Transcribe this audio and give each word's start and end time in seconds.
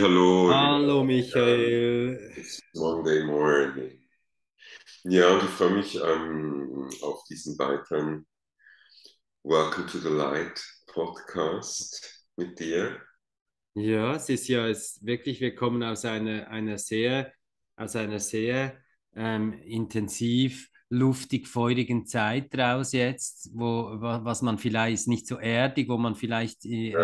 Hallo, 0.00 0.52
Hallo 0.52 1.02
Michael. 1.02 2.16
it's 2.36 2.62
Monday 2.74 3.24
morning. 3.24 3.98
Ja, 5.04 5.34
und 5.34 5.42
ich 5.42 5.50
freue 5.50 5.70
mich 5.72 5.96
ähm, 5.96 6.88
auf 7.02 7.24
diesen 7.24 7.58
weiteren 7.58 8.24
Welcome 9.42 9.86
to 9.86 9.98
the 9.98 10.08
Light 10.10 10.62
Podcast 10.86 12.24
mit 12.36 12.60
dir. 12.60 13.00
Ja, 13.74 14.14
es 14.14 14.28
ist 14.28 14.46
ja 14.46 14.68
es 14.68 15.04
wirklich, 15.04 15.40
wir 15.40 15.56
kommen 15.56 15.82
aus 15.82 16.04
einer, 16.04 16.48
einer 16.48 16.78
sehr, 16.78 17.32
aus 17.76 17.96
einer 17.96 18.20
sehr 18.20 18.76
ähm, 19.16 19.52
intensiv 19.64 20.68
luftig 20.90 21.46
feurigen 21.48 22.06
Zeit 22.06 22.56
raus 22.56 22.92
jetzt, 22.92 23.50
wo 23.52 23.90
was 24.00 24.40
man 24.40 24.56
vielleicht 24.56 25.06
nicht 25.06 25.26
so 25.26 25.38
erdig, 25.38 25.88
wo 25.88 25.98
man 25.98 26.14
vielleicht 26.14 26.64
äh, 26.64 26.94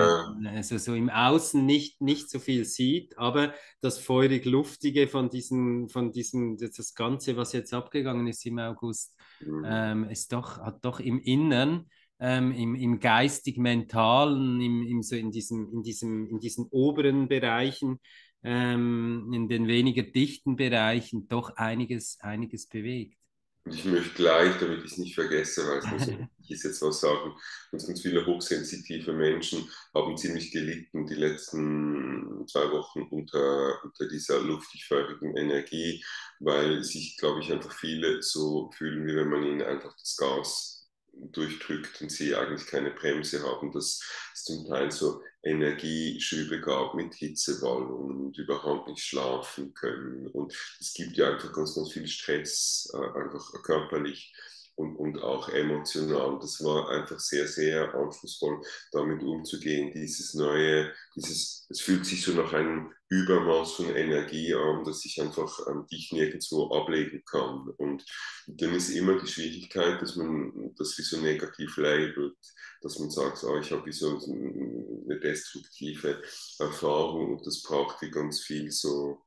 also 0.46 0.78
so 0.78 0.94
im 0.94 1.10
Außen 1.10 1.64
nicht, 1.64 2.00
nicht 2.00 2.30
so 2.30 2.38
viel 2.38 2.64
sieht, 2.64 3.18
aber 3.18 3.52
das 3.82 3.98
feurig 3.98 4.46
luftige 4.46 5.06
von 5.06 5.28
diesen, 5.28 5.88
von 5.90 6.12
diesem, 6.12 6.56
das 6.56 6.94
Ganze, 6.94 7.36
was 7.36 7.52
jetzt 7.52 7.74
abgegangen 7.74 8.26
ist 8.26 8.46
im 8.46 8.58
August, 8.58 9.14
mm, 9.40 9.64
ähm, 9.66 10.04
ist 10.08 10.32
doch, 10.32 10.58
hat 10.58 10.82
doch 10.84 10.98
im 11.00 11.20
Innern 11.20 11.86
ähm, 12.20 12.52
im, 12.52 12.74
im 12.74 13.00
geistig-mentalen, 13.00 14.60
im, 14.60 14.82
im, 14.82 15.02
so 15.02 15.14
in, 15.16 15.30
diesem, 15.30 15.70
in, 15.72 15.82
diesem, 15.82 16.26
in 16.28 16.38
diesen 16.38 16.66
oberen 16.70 17.28
Bereichen, 17.28 18.00
ähm, 18.42 19.30
in 19.32 19.48
den 19.48 19.66
weniger 19.66 20.02
dichten 20.02 20.56
Bereichen 20.56 21.28
doch 21.28 21.56
einiges, 21.56 22.18
einiges 22.20 22.66
bewegt. 22.66 23.18
Und 23.64 23.74
ich 23.74 23.84
möchte 23.86 24.14
gleich, 24.14 24.58
damit 24.58 24.84
ich 24.84 24.92
es 24.92 24.98
nicht 24.98 25.14
vergesse, 25.14 25.66
weil 25.66 25.78
es 25.78 26.06
wichtig 26.06 26.28
ist, 26.48 26.64
jetzt 26.64 26.82
was 26.82 27.00
sagen. 27.00 27.34
Ganz, 27.70 27.86
ganz 27.86 28.02
viele 28.02 28.26
hochsensitive 28.26 29.12
Menschen 29.12 29.68
haben 29.94 30.16
ziemlich 30.18 30.50
gelitten 30.52 31.06
die 31.06 31.14
letzten 31.14 32.46
zwei 32.46 32.70
Wochen 32.70 33.02
unter, 33.10 33.82
unter 33.82 34.06
dieser 34.08 34.40
luftig 34.40 34.84
feurigen 34.86 35.36
Energie, 35.36 36.04
weil 36.40 36.84
sich, 36.84 37.16
glaube 37.16 37.40
ich, 37.40 37.50
einfach 37.50 37.72
viele 37.72 38.22
so 38.22 38.70
fühlen, 38.72 39.06
wie 39.06 39.16
wenn 39.16 39.30
man 39.30 39.44
ihnen 39.44 39.62
einfach 39.62 39.96
das 39.98 40.16
Gas 40.16 40.83
durchdrückt 41.32 42.00
und 42.00 42.10
sie 42.10 42.34
eigentlich 42.34 42.66
keine 42.66 42.90
Bremse 42.90 43.42
haben, 43.42 43.72
dass 43.72 44.00
es 44.32 44.44
zum 44.44 44.66
Teil 44.66 44.90
so 44.90 45.22
Energieschübe 45.42 46.60
gab 46.60 46.94
mit 46.94 47.14
Hitzewallungen 47.14 48.26
und 48.26 48.38
überhaupt 48.38 48.88
nicht 48.88 49.02
schlafen 49.02 49.74
können. 49.74 50.26
Und 50.28 50.54
es 50.80 50.94
gibt 50.94 51.16
ja 51.16 51.32
einfach 51.32 51.52
ganz, 51.52 51.74
ganz 51.74 51.92
viel 51.92 52.06
Stress, 52.06 52.90
äh, 52.94 53.18
einfach 53.18 53.52
körperlich 53.62 54.32
und, 54.76 54.96
und 54.96 55.22
auch 55.22 55.48
emotional. 55.48 56.38
Das 56.40 56.62
war 56.64 56.88
einfach 56.90 57.18
sehr, 57.20 57.46
sehr 57.46 57.94
anspruchsvoll, 57.94 58.60
damit 58.92 59.22
umzugehen. 59.22 59.92
Dieses 59.92 60.34
neue, 60.34 60.92
dieses, 61.16 61.66
es 61.68 61.80
fühlt 61.80 62.04
sich 62.04 62.22
so 62.22 62.32
nach 62.32 62.52
einem 62.52 62.92
Übermaß 63.08 63.72
von 63.72 63.94
Energie 63.94 64.54
an, 64.54 64.84
dass 64.84 65.04
ich 65.04 65.20
einfach 65.20 65.60
ähm, 65.68 65.86
dich 65.90 66.10
nirgendwo 66.12 66.74
ablegen 66.74 67.22
kann. 67.24 67.68
Und 67.76 68.04
dann 68.46 68.74
ist 68.74 68.90
immer 68.90 69.20
die 69.20 69.30
Schwierigkeit, 69.30 70.02
dass 70.02 70.16
man 70.16 70.74
das 70.76 70.98
wie 70.98 71.02
so 71.02 71.20
negativ 71.20 71.76
labelt, 71.76 72.36
dass 72.80 72.98
man 72.98 73.10
sagt, 73.10 73.44
oh, 73.44 73.58
ich 73.58 73.70
habe 73.70 73.86
wie 73.86 73.92
so 73.92 74.18
eine 74.18 75.20
destruktive 75.20 76.22
Erfahrung 76.58 77.36
und 77.36 77.46
das 77.46 77.62
braucht 77.62 78.02
wie 78.02 78.10
ganz 78.10 78.40
viel 78.40 78.70
so 78.70 79.22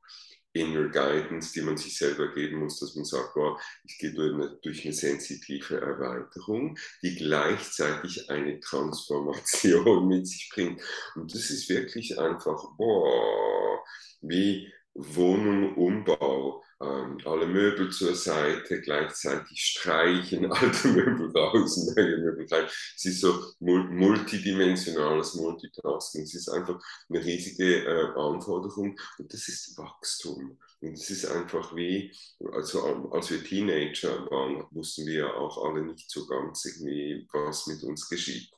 Inner 0.52 0.88
Guidance, 0.88 1.52
die 1.52 1.62
man 1.62 1.76
sich 1.76 1.96
selber 1.96 2.32
geben 2.32 2.58
muss, 2.60 2.80
dass 2.80 2.94
man 2.94 3.04
sagt, 3.04 3.34
boah, 3.34 3.58
ich 3.84 3.98
gehe 3.98 4.12
durch 4.12 4.34
eine, 4.34 4.58
durch 4.62 4.84
eine 4.84 4.94
sensitive 4.94 5.80
Erweiterung, 5.80 6.76
die 7.02 7.14
gleichzeitig 7.16 8.30
eine 8.30 8.58
Transformation 8.60 10.08
mit 10.08 10.26
sich 10.26 10.50
bringt. 10.52 10.80
Und 11.14 11.32
das 11.34 11.50
ist 11.50 11.68
wirklich 11.68 12.18
einfach, 12.18 12.62
boah, 12.76 13.82
wie 14.22 14.72
Wohnung, 14.94 15.76
Umbau, 15.76 16.64
ähm, 16.80 17.18
alle 17.24 17.46
Möbel 17.46 17.90
zur 17.90 18.14
Seite, 18.14 18.80
gleichzeitig 18.80 19.60
streichen, 19.60 20.50
alte 20.52 20.88
Möbel 20.88 21.30
raus, 21.36 21.92
neue 21.96 22.18
Möbel 22.18 22.46
rein. 22.50 22.66
Es 22.96 23.04
ist 23.04 23.20
so 23.20 23.52
multidimensionales 23.60 25.34
Multitasking. 25.34 26.22
Es 26.22 26.34
ist 26.34 26.48
einfach 26.48 26.80
eine 27.08 27.24
riesige 27.24 27.84
äh, 27.84 28.12
Anforderung 28.14 28.98
und 29.18 29.32
das 29.32 29.48
ist 29.48 29.76
Wachstum. 29.76 30.58
Und 30.80 30.92
es 30.92 31.10
ist 31.10 31.26
einfach 31.26 31.74
wie, 31.74 32.12
also 32.52 33.10
als 33.10 33.30
wir 33.30 33.42
Teenager 33.42 34.30
waren, 34.30 34.64
wussten 34.70 35.06
wir 35.06 35.34
auch 35.34 35.64
alle 35.64 35.82
nicht 35.82 36.08
so 36.08 36.26
ganz 36.26 36.64
irgendwie, 36.64 37.26
was 37.32 37.66
mit 37.66 37.82
uns 37.82 38.08
geschieht. 38.08 38.52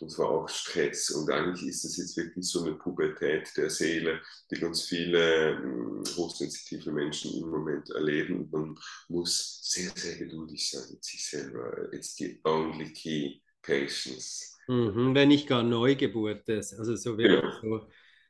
Und 0.00 0.10
zwar 0.10 0.30
auch 0.30 0.48
Stress. 0.48 1.10
Und 1.10 1.30
eigentlich 1.30 1.68
ist 1.68 1.84
es 1.84 1.96
jetzt 1.98 2.16
wirklich 2.16 2.46
so 2.48 2.62
eine 2.64 2.74
Pubertät 2.74 3.48
der 3.56 3.70
Seele, 3.70 4.20
die 4.50 4.56
ganz 4.60 4.82
viele 4.82 5.50
ähm, 5.52 6.02
hochsensitive 6.16 6.90
Menschen 6.92 7.32
im 7.42 7.48
Moment 7.50 7.90
erleben. 7.90 8.40
Und 8.40 8.52
man 8.52 8.78
muss 9.08 9.60
sehr, 9.62 9.90
sehr 9.94 10.16
geduldig 10.16 10.70
sein 10.70 10.84
mit 10.90 11.04
sich 11.04 11.26
selber. 11.28 11.92
It's 11.92 12.16
the 12.16 12.40
only 12.44 12.92
key, 12.92 13.40
patience. 13.62 14.56
Mhm, 14.68 15.14
wenn 15.14 15.28
nicht 15.28 15.48
gar 15.48 15.62
Neugeburt 15.62 16.48
ist, 16.48 16.74
also 16.74 16.94
so 16.96 17.18
wirklich 17.18 17.42
Genau. 17.60 17.80
so, 17.80 17.88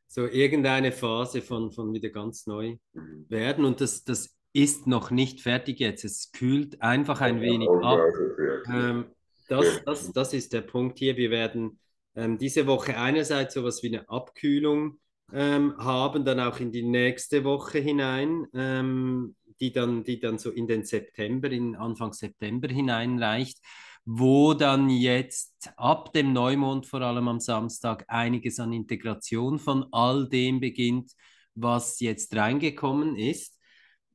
so 0.09 0.27
irgendeine 0.27 0.91
Phase 0.93 1.43
von, 1.43 1.71
von 1.71 1.93
wieder 1.93 2.09
ganz 2.11 2.47
neu 2.47 2.77
Mhm. 2.95 3.27
werden. 3.29 3.65
Und 3.65 3.81
das, 3.81 4.05
das 4.05 4.37
ist 4.53 4.87
noch 4.87 5.11
nicht 5.11 5.41
fertig 5.41 5.79
jetzt. 5.81 6.05
Es 6.05 6.33
kühlt 6.33 6.81
einfach 6.83 7.21
ein 7.21 7.41
wenig 7.41 7.69
ab. 7.69 7.99
Wirklich. 7.99 8.69
Ähm, 8.69 9.05
Ja. 9.05 9.15
Das, 9.51 9.85
das, 9.85 10.13
das 10.13 10.33
ist 10.33 10.53
der 10.53 10.63
Punkt 10.63 10.99
hier. 10.99 11.17
Wir 11.17 11.31
werden 11.31 11.79
ähm, 12.15 12.39
diese 12.39 12.67
Woche 12.67 12.97
einerseits 12.97 13.55
sowas 13.55 13.83
wie 13.83 13.89
eine 13.89 14.09
Abkühlung 14.09 14.99
ähm, 15.33 15.77
haben, 15.79 16.25
dann 16.25 16.41
auch 16.41 16.61
in 16.61 16.73
die 16.73 16.83
nächste 16.83 17.45
Woche 17.45 17.79
hinein, 17.79 18.47
ähm, 18.55 19.35
die 19.61 19.73
dann, 19.73 20.05
die 20.05 20.21
dann 20.21 20.39
so 20.39 20.51
in 20.51 20.67
den 20.67 20.85
September, 20.85 21.51
in 21.51 21.77
Anfang 21.77 22.13
September 22.13 22.69
hineinreicht, 22.69 23.59
wo 24.05 24.55
dann 24.55 24.89
jetzt 24.89 25.71
ab 25.77 26.13
dem 26.13 26.33
Neumond, 26.33 26.87
vor 26.87 27.03
allem 27.03 27.29
am 27.29 27.41
Samstag, 27.41 28.05
einiges 28.09 28.59
an 28.59 28.73
Integration 28.73 29.59
von 29.59 29.87
all 29.93 30.29
dem 30.29 30.61
beginnt, 30.61 31.13
was 31.55 32.01
jetzt 32.01 32.35
reingekommen 32.35 33.17
ist. 33.17 33.59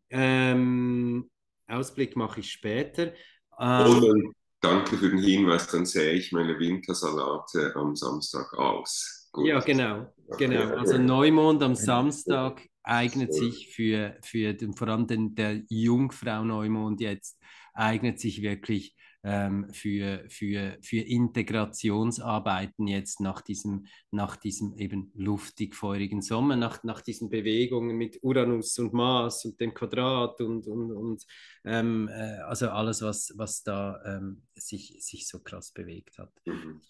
Ähm, 0.10 1.30
Ausblick 1.68 2.16
mache 2.16 2.40
ich 2.40 2.52
später. 2.52 3.14
Ähm, 3.60 4.34
danke 4.66 4.98
für 4.98 5.10
den 5.10 5.20
Hinweis, 5.20 5.68
dann 5.68 5.86
sähe 5.86 6.14
ich 6.14 6.32
meine 6.32 6.58
Wintersalate 6.60 7.74
am 7.76 7.96
Samstag 7.96 8.54
aus. 8.54 9.30
Ja, 9.38 9.58
Gut. 9.58 9.66
genau, 9.66 10.14
genau. 10.38 10.76
Also. 10.76 10.98
Neumond 10.98 11.62
am 11.62 11.76
Samstag 11.76 12.62
eignet 12.84 13.34
sich 13.34 13.74
für, 13.74 14.18
für 14.24 14.54
den, 14.54 14.74
vor 14.74 14.88
allem 14.88 15.08
den, 15.08 15.36
der 15.36 15.62
Jungfrau 15.70 16.44
Neumond 16.44 17.02
jetzt, 17.02 17.38
eignet 17.74 18.20
sich 18.20 18.42
wirklich 18.42 18.96
ähm, 19.26 19.68
für, 19.74 20.24
für, 20.30 20.78
für 20.82 21.00
Integrationsarbeiten 21.00 22.86
jetzt 22.86 23.20
nach 23.20 23.42
diesem, 23.42 23.88
nach 24.12 24.36
diesem 24.36 24.78
eben 24.78 25.12
luftig 25.16 25.74
feurigen 25.76 26.22
Sommer, 26.22 26.56
nach, 26.56 26.84
nach 26.84 27.02
diesen 27.02 27.32
Bewegungen 27.32 27.98
mit 27.98 28.20
Uranus 28.22 28.78
und 28.78 28.94
Mars 28.94 29.44
und 29.44 29.60
dem 29.60 29.74
Quadrat 29.74 30.40
und, 30.42 30.68
und, 30.68 30.92
und 30.92 31.26
ähm, 31.64 32.08
äh, 32.08 32.38
also 32.42 32.70
alles, 32.70 33.02
was, 33.02 33.34
was 33.36 33.64
da 33.64 34.00
ähm, 34.06 34.44
sich, 34.54 34.98
sich 35.00 35.28
so 35.28 35.40
krass 35.40 35.72
bewegt 35.72 36.20
hat. 36.20 36.32
Mhm. 36.46 36.82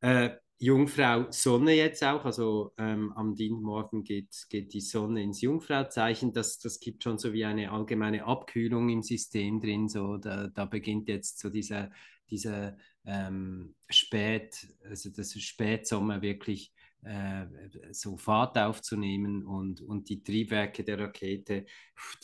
Äh, 0.00 0.30
Jungfrau 0.58 1.26
Sonne 1.30 1.72
jetzt 1.74 2.04
auch, 2.04 2.24
also 2.24 2.72
ähm, 2.78 3.12
am 3.14 3.34
Dienstmorgen 3.34 4.04
geht, 4.04 4.46
geht 4.48 4.72
die 4.72 4.80
Sonne 4.80 5.22
ins 5.22 5.40
Jungfrauzeichen. 5.40 6.32
Das, 6.32 6.58
das 6.60 6.78
gibt 6.78 7.02
schon 7.02 7.18
so 7.18 7.32
wie 7.32 7.44
eine 7.44 7.72
allgemeine 7.72 8.24
Abkühlung 8.24 8.88
im 8.88 9.02
System 9.02 9.60
drin. 9.60 9.88
So, 9.88 10.18
da, 10.18 10.48
da 10.48 10.64
beginnt 10.64 11.08
jetzt 11.08 11.40
so 11.40 11.50
dieser, 11.50 11.90
dieser 12.30 12.76
ähm, 13.04 13.74
Spät, 13.88 14.68
also 14.88 15.10
das 15.10 15.32
Spätsommer 15.32 16.22
wirklich 16.22 16.72
äh, 17.02 17.46
so 17.90 18.16
Fahrt 18.16 18.56
aufzunehmen 18.56 19.44
und, 19.44 19.80
und 19.80 20.08
die 20.08 20.22
Triebwerke 20.22 20.84
der 20.84 21.00
Rakete, 21.00 21.66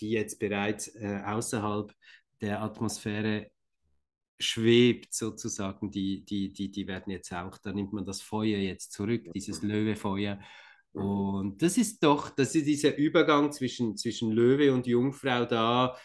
die 0.00 0.10
jetzt 0.10 0.38
bereits 0.38 0.94
äh, 0.94 1.22
außerhalb 1.24 1.92
der 2.40 2.62
Atmosphäre 2.62 3.50
schwebt 4.40 5.14
sozusagen, 5.14 5.90
die, 5.90 6.24
die, 6.24 6.52
die, 6.52 6.70
die 6.70 6.86
werden 6.86 7.10
jetzt 7.10 7.32
auch, 7.32 7.58
da 7.58 7.72
nimmt 7.72 7.92
man 7.92 8.04
das 8.04 8.22
Feuer 8.22 8.58
jetzt 8.58 8.92
zurück, 8.92 9.32
dieses 9.34 9.62
Löwefeuer. 9.62 10.38
Und 10.98 11.62
das 11.62 11.78
ist 11.78 12.02
doch, 12.02 12.30
das 12.30 12.54
ist 12.54 12.66
dieser 12.66 12.96
Übergang 12.96 13.52
zwischen, 13.52 13.96
zwischen 13.96 14.32
Löwe 14.32 14.72
und 14.72 14.86
Jungfrau, 14.86 15.44
da, 15.44 15.96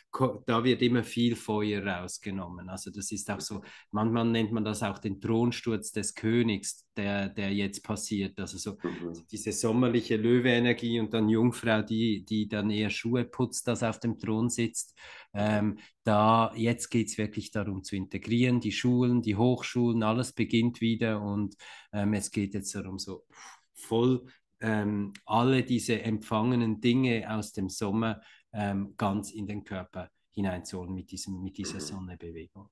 da 0.46 0.64
wird 0.64 0.82
immer 0.82 1.04
viel 1.04 1.36
Feuer 1.36 1.86
rausgenommen. 1.86 2.70
Also 2.70 2.92
das 2.92 3.12
ist 3.12 3.30
auch 3.32 3.42
so, 3.42 3.62
manchmal 3.92 4.26
nennt 4.26 4.52
man 4.52 4.64
das 4.64 4.84
auch 4.84 5.00
den 5.00 5.20
Thronsturz 5.20 5.92
des 5.92 6.14
Königs, 6.14 6.86
der, 6.96 7.30
der 7.30 7.52
jetzt 7.54 7.84
passiert. 7.84 8.40
Also 8.40 8.58
so 8.58 8.78
Mhm. 8.84 9.26
diese 9.32 9.52
sommerliche 9.52 10.18
Löwe-Energie 10.18 11.00
und 11.00 11.14
dann 11.14 11.30
Jungfrau, 11.30 11.82
die, 11.82 12.24
die 12.26 12.48
dann 12.48 12.70
eher 12.70 12.90
Schuhe 12.90 13.26
putzt, 13.26 13.68
das 13.68 13.84
auf 13.84 14.00
dem 14.00 14.18
Thron 14.18 14.50
sitzt. 14.50 14.98
Ähm, 15.34 15.78
da 16.04 16.54
jetzt 16.56 16.90
geht 16.90 17.08
es 17.10 17.18
wirklich 17.18 17.52
darum 17.52 17.84
zu 17.84 17.96
integrieren, 17.96 18.60
die 18.60 18.72
Schulen, 18.72 19.22
die 19.22 19.36
Hochschulen, 19.36 20.04
alles 20.04 20.34
beginnt 20.34 20.82
wieder 20.82 21.22
und 21.22 21.56
ähm, 21.92 22.14
es 22.14 22.32
geht 22.32 22.54
jetzt 22.54 22.76
darum, 22.76 23.00
so 23.00 23.26
voll 23.74 24.26
ähm, 24.64 25.14
alle 25.26 25.64
diese 25.64 26.02
empfangenen 26.02 26.80
Dinge 26.80 27.30
aus 27.30 27.52
dem 27.52 27.70
Sommer 27.70 28.22
ähm, 28.54 28.96
ganz 28.98 29.32
in 29.32 29.46
den 29.46 29.64
Körper 29.64 30.10
hineinzuholen 30.32 30.94
mit, 30.94 31.12
diesem, 31.12 31.44
mit 31.44 31.58
dieser 31.58 31.76
mhm. 31.76 31.82
Sonnebewegung. 31.82 32.70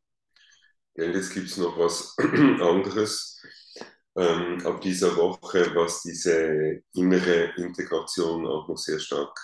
Ja, 0.96 1.06
jetzt 1.06 1.34
gibt 1.34 1.48
es 1.48 1.58
noch 1.58 1.78
was 1.78 2.16
anderes 2.18 3.42
ähm, 4.16 4.66
ab 4.66 4.82
dieser 4.82 5.16
Woche, 5.18 5.72
was 5.76 6.02
diese 6.04 6.82
innere 6.94 7.54
Integration 7.58 8.48
auch 8.48 8.68
noch 8.68 8.78
sehr 8.78 9.00
stark 9.00 9.38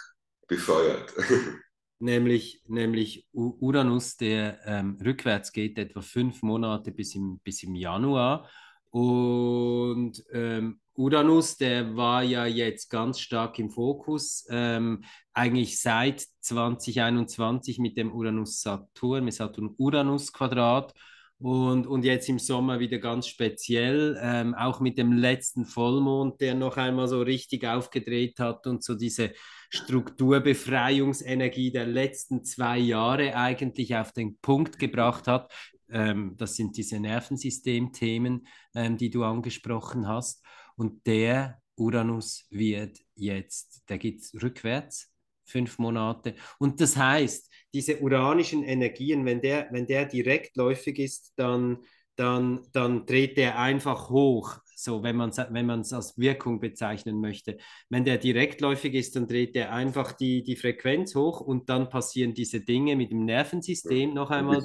befeuert. 0.47 1.13
nämlich, 1.99 2.63
nämlich 2.65 3.27
Uranus, 3.33 4.15
der 4.15 4.59
ähm, 4.65 4.97
rückwärts 5.03 5.51
geht, 5.51 5.77
etwa 5.77 6.01
fünf 6.01 6.41
Monate 6.43 6.91
bis 6.91 7.13
im, 7.15 7.39
bis 7.43 7.63
im 7.63 7.75
Januar. 7.75 8.49
Und 8.89 10.23
ähm, 10.31 10.79
Uranus, 10.97 11.57
der 11.57 11.95
war 11.95 12.23
ja 12.23 12.47
jetzt 12.47 12.89
ganz 12.89 13.19
stark 13.19 13.59
im 13.59 13.69
Fokus, 13.69 14.47
ähm, 14.49 15.03
eigentlich 15.31 15.79
seit 15.79 16.25
2021 16.41 17.77
mit 17.77 17.97
dem 17.97 18.11
Uranus-Saturn, 18.11 19.23
mit 19.23 19.35
Saturn-Uranus-Quadrat. 19.35 20.95
Und, 21.39 21.85
und 21.85 22.03
jetzt 22.03 22.27
im 22.29 22.39
Sommer 22.39 22.79
wieder 22.79 22.97
ganz 22.97 23.27
speziell, 23.27 24.17
ähm, 24.19 24.55
auch 24.55 24.79
mit 24.79 24.97
dem 24.97 25.11
letzten 25.11 25.65
Vollmond, 25.65 26.41
der 26.41 26.55
noch 26.55 26.77
einmal 26.77 27.07
so 27.07 27.21
richtig 27.21 27.63
aufgedreht 27.63 28.39
hat 28.39 28.65
und 28.65 28.83
so 28.83 28.95
diese 28.95 29.33
Strukturbefreiungsenergie 29.69 31.71
der 31.71 31.85
letzten 31.85 32.43
zwei 32.43 32.79
Jahre 32.79 33.35
eigentlich 33.35 33.95
auf 33.95 34.13
den 34.13 34.39
Punkt 34.39 34.79
gebracht 34.79 35.27
hat. 35.27 35.53
Ähm, 35.91 36.33
das 36.37 36.55
sind 36.55 36.75
diese 36.75 36.99
Nervensystemthemen, 36.99 38.47
ähm, 38.73 38.97
die 38.97 39.11
du 39.11 39.23
angesprochen 39.23 40.07
hast. 40.07 40.43
Und 40.77 41.05
der 41.05 41.61
Uranus 41.75 42.45
wird 42.49 42.99
jetzt, 43.15 43.83
der 43.89 43.97
geht 43.97 44.23
rückwärts, 44.41 45.11
fünf 45.43 45.79
Monate. 45.79 46.35
Und 46.59 46.79
das 46.81 46.95
heißt, 46.95 47.49
diese 47.73 47.99
uranischen 47.99 48.63
Energien, 48.63 49.25
wenn 49.25 49.41
der, 49.41 49.67
wenn 49.71 49.85
der 49.85 50.05
direktläufig 50.05 50.99
ist, 50.99 51.33
dann, 51.35 51.79
dann, 52.15 52.67
dann 52.71 53.05
dreht 53.05 53.37
der 53.37 53.59
einfach 53.59 54.09
hoch, 54.09 54.57
so 54.75 55.03
wenn 55.03 55.15
man 55.15 55.29
es 55.29 55.37
wenn 55.37 55.69
als 55.69 56.17
Wirkung 56.17 56.59
bezeichnen 56.59 57.19
möchte. 57.19 57.57
Wenn 57.89 58.05
der 58.05 58.17
direktläufig 58.17 58.93
ist, 58.93 59.15
dann 59.15 59.27
dreht 59.27 59.55
der 59.55 59.73
einfach 59.73 60.11
die, 60.11 60.43
die 60.43 60.55
Frequenz 60.55 61.15
hoch 61.15 61.41
und 61.41 61.69
dann 61.69 61.89
passieren 61.89 62.33
diese 62.33 62.61
Dinge 62.61 62.95
mit 62.95 63.11
dem 63.11 63.25
Nervensystem 63.25 64.13
noch 64.13 64.29
einmal. 64.29 64.63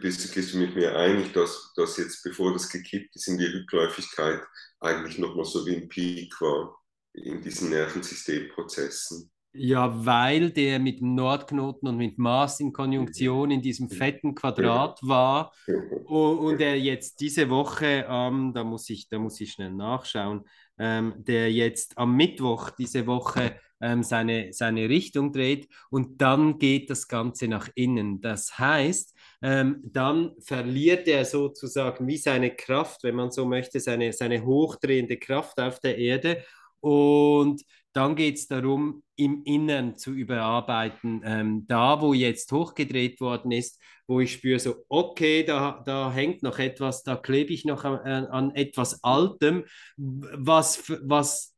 Bist, 0.00 0.34
bist 0.34 0.54
du 0.54 0.58
mit 0.58 0.74
mir 0.74 0.96
einig, 0.96 1.32
dass, 1.32 1.72
dass 1.76 1.96
jetzt, 1.96 2.22
bevor 2.22 2.52
das 2.52 2.68
gekippt 2.68 3.14
ist 3.14 3.28
in 3.28 3.38
die 3.38 3.46
Rückläufigkeit, 3.46 4.40
eigentlich 4.80 5.18
nochmal 5.18 5.44
so 5.44 5.64
wie 5.66 5.76
ein 5.76 5.88
Peak 5.88 6.40
war 6.40 6.76
in 7.12 7.42
diesen 7.42 7.70
Nervensystemprozessen? 7.70 9.30
Ja, 9.54 10.04
weil 10.04 10.50
der 10.50 10.78
mit 10.78 11.00
dem 11.00 11.14
Nordknoten 11.14 11.88
und 11.88 11.96
mit 11.96 12.18
Mars 12.18 12.60
in 12.60 12.72
Konjunktion 12.72 13.50
in 13.50 13.62
diesem 13.62 13.88
fetten 13.88 14.34
Quadrat 14.34 15.00
war 15.02 15.52
und, 16.04 16.60
er 16.60 16.78
jetzt 16.78 17.20
diese 17.20 17.48
Woche, 17.48 18.06
ähm, 18.08 18.52
da, 18.54 18.62
muss 18.62 18.90
ich, 18.90 19.08
da 19.08 19.18
muss 19.18 19.40
ich 19.40 19.52
schnell 19.52 19.72
nachschauen, 19.72 20.44
ähm, 20.78 21.14
der 21.16 21.50
jetzt 21.50 21.96
am 21.96 22.14
Mittwoch 22.14 22.70
diese 22.70 23.06
Woche 23.06 23.58
ähm, 23.80 24.02
seine, 24.02 24.52
seine 24.52 24.88
Richtung 24.88 25.32
dreht 25.32 25.68
und 25.90 26.20
dann 26.20 26.58
geht 26.58 26.90
das 26.90 27.08
Ganze 27.08 27.48
nach 27.48 27.68
innen. 27.74 28.20
Das 28.20 28.58
heißt, 28.58 29.17
ähm, 29.42 29.80
dann 29.84 30.32
verliert 30.40 31.06
er 31.08 31.24
sozusagen 31.24 32.06
wie 32.06 32.16
seine 32.16 32.54
Kraft, 32.54 33.04
wenn 33.04 33.14
man 33.14 33.30
so 33.30 33.46
möchte, 33.46 33.80
seine, 33.80 34.12
seine 34.12 34.44
hochdrehende 34.44 35.16
Kraft 35.16 35.60
auf 35.60 35.80
der 35.80 35.98
Erde 35.98 36.44
und 36.80 37.62
dann 37.92 38.14
geht 38.14 38.36
es 38.36 38.46
darum, 38.46 39.02
im 39.16 39.42
Innern 39.44 39.96
zu 39.96 40.12
überarbeiten. 40.12 41.22
Ähm, 41.24 41.66
da, 41.66 42.00
wo 42.00 42.14
jetzt 42.14 42.52
hochgedreht 42.52 43.20
worden 43.20 43.50
ist, 43.50 43.80
wo 44.06 44.20
ich 44.20 44.32
spüre, 44.32 44.60
so, 44.60 44.76
okay, 44.88 45.42
da, 45.42 45.82
da 45.84 46.12
hängt 46.12 46.42
noch 46.42 46.58
etwas, 46.60 47.02
da 47.02 47.16
klebe 47.16 47.52
ich 47.52 47.64
noch 47.64 47.84
an, 47.84 48.26
an 48.26 48.54
etwas 48.54 49.02
Altem, 49.02 49.64
was, 49.96 50.84
was 51.02 51.56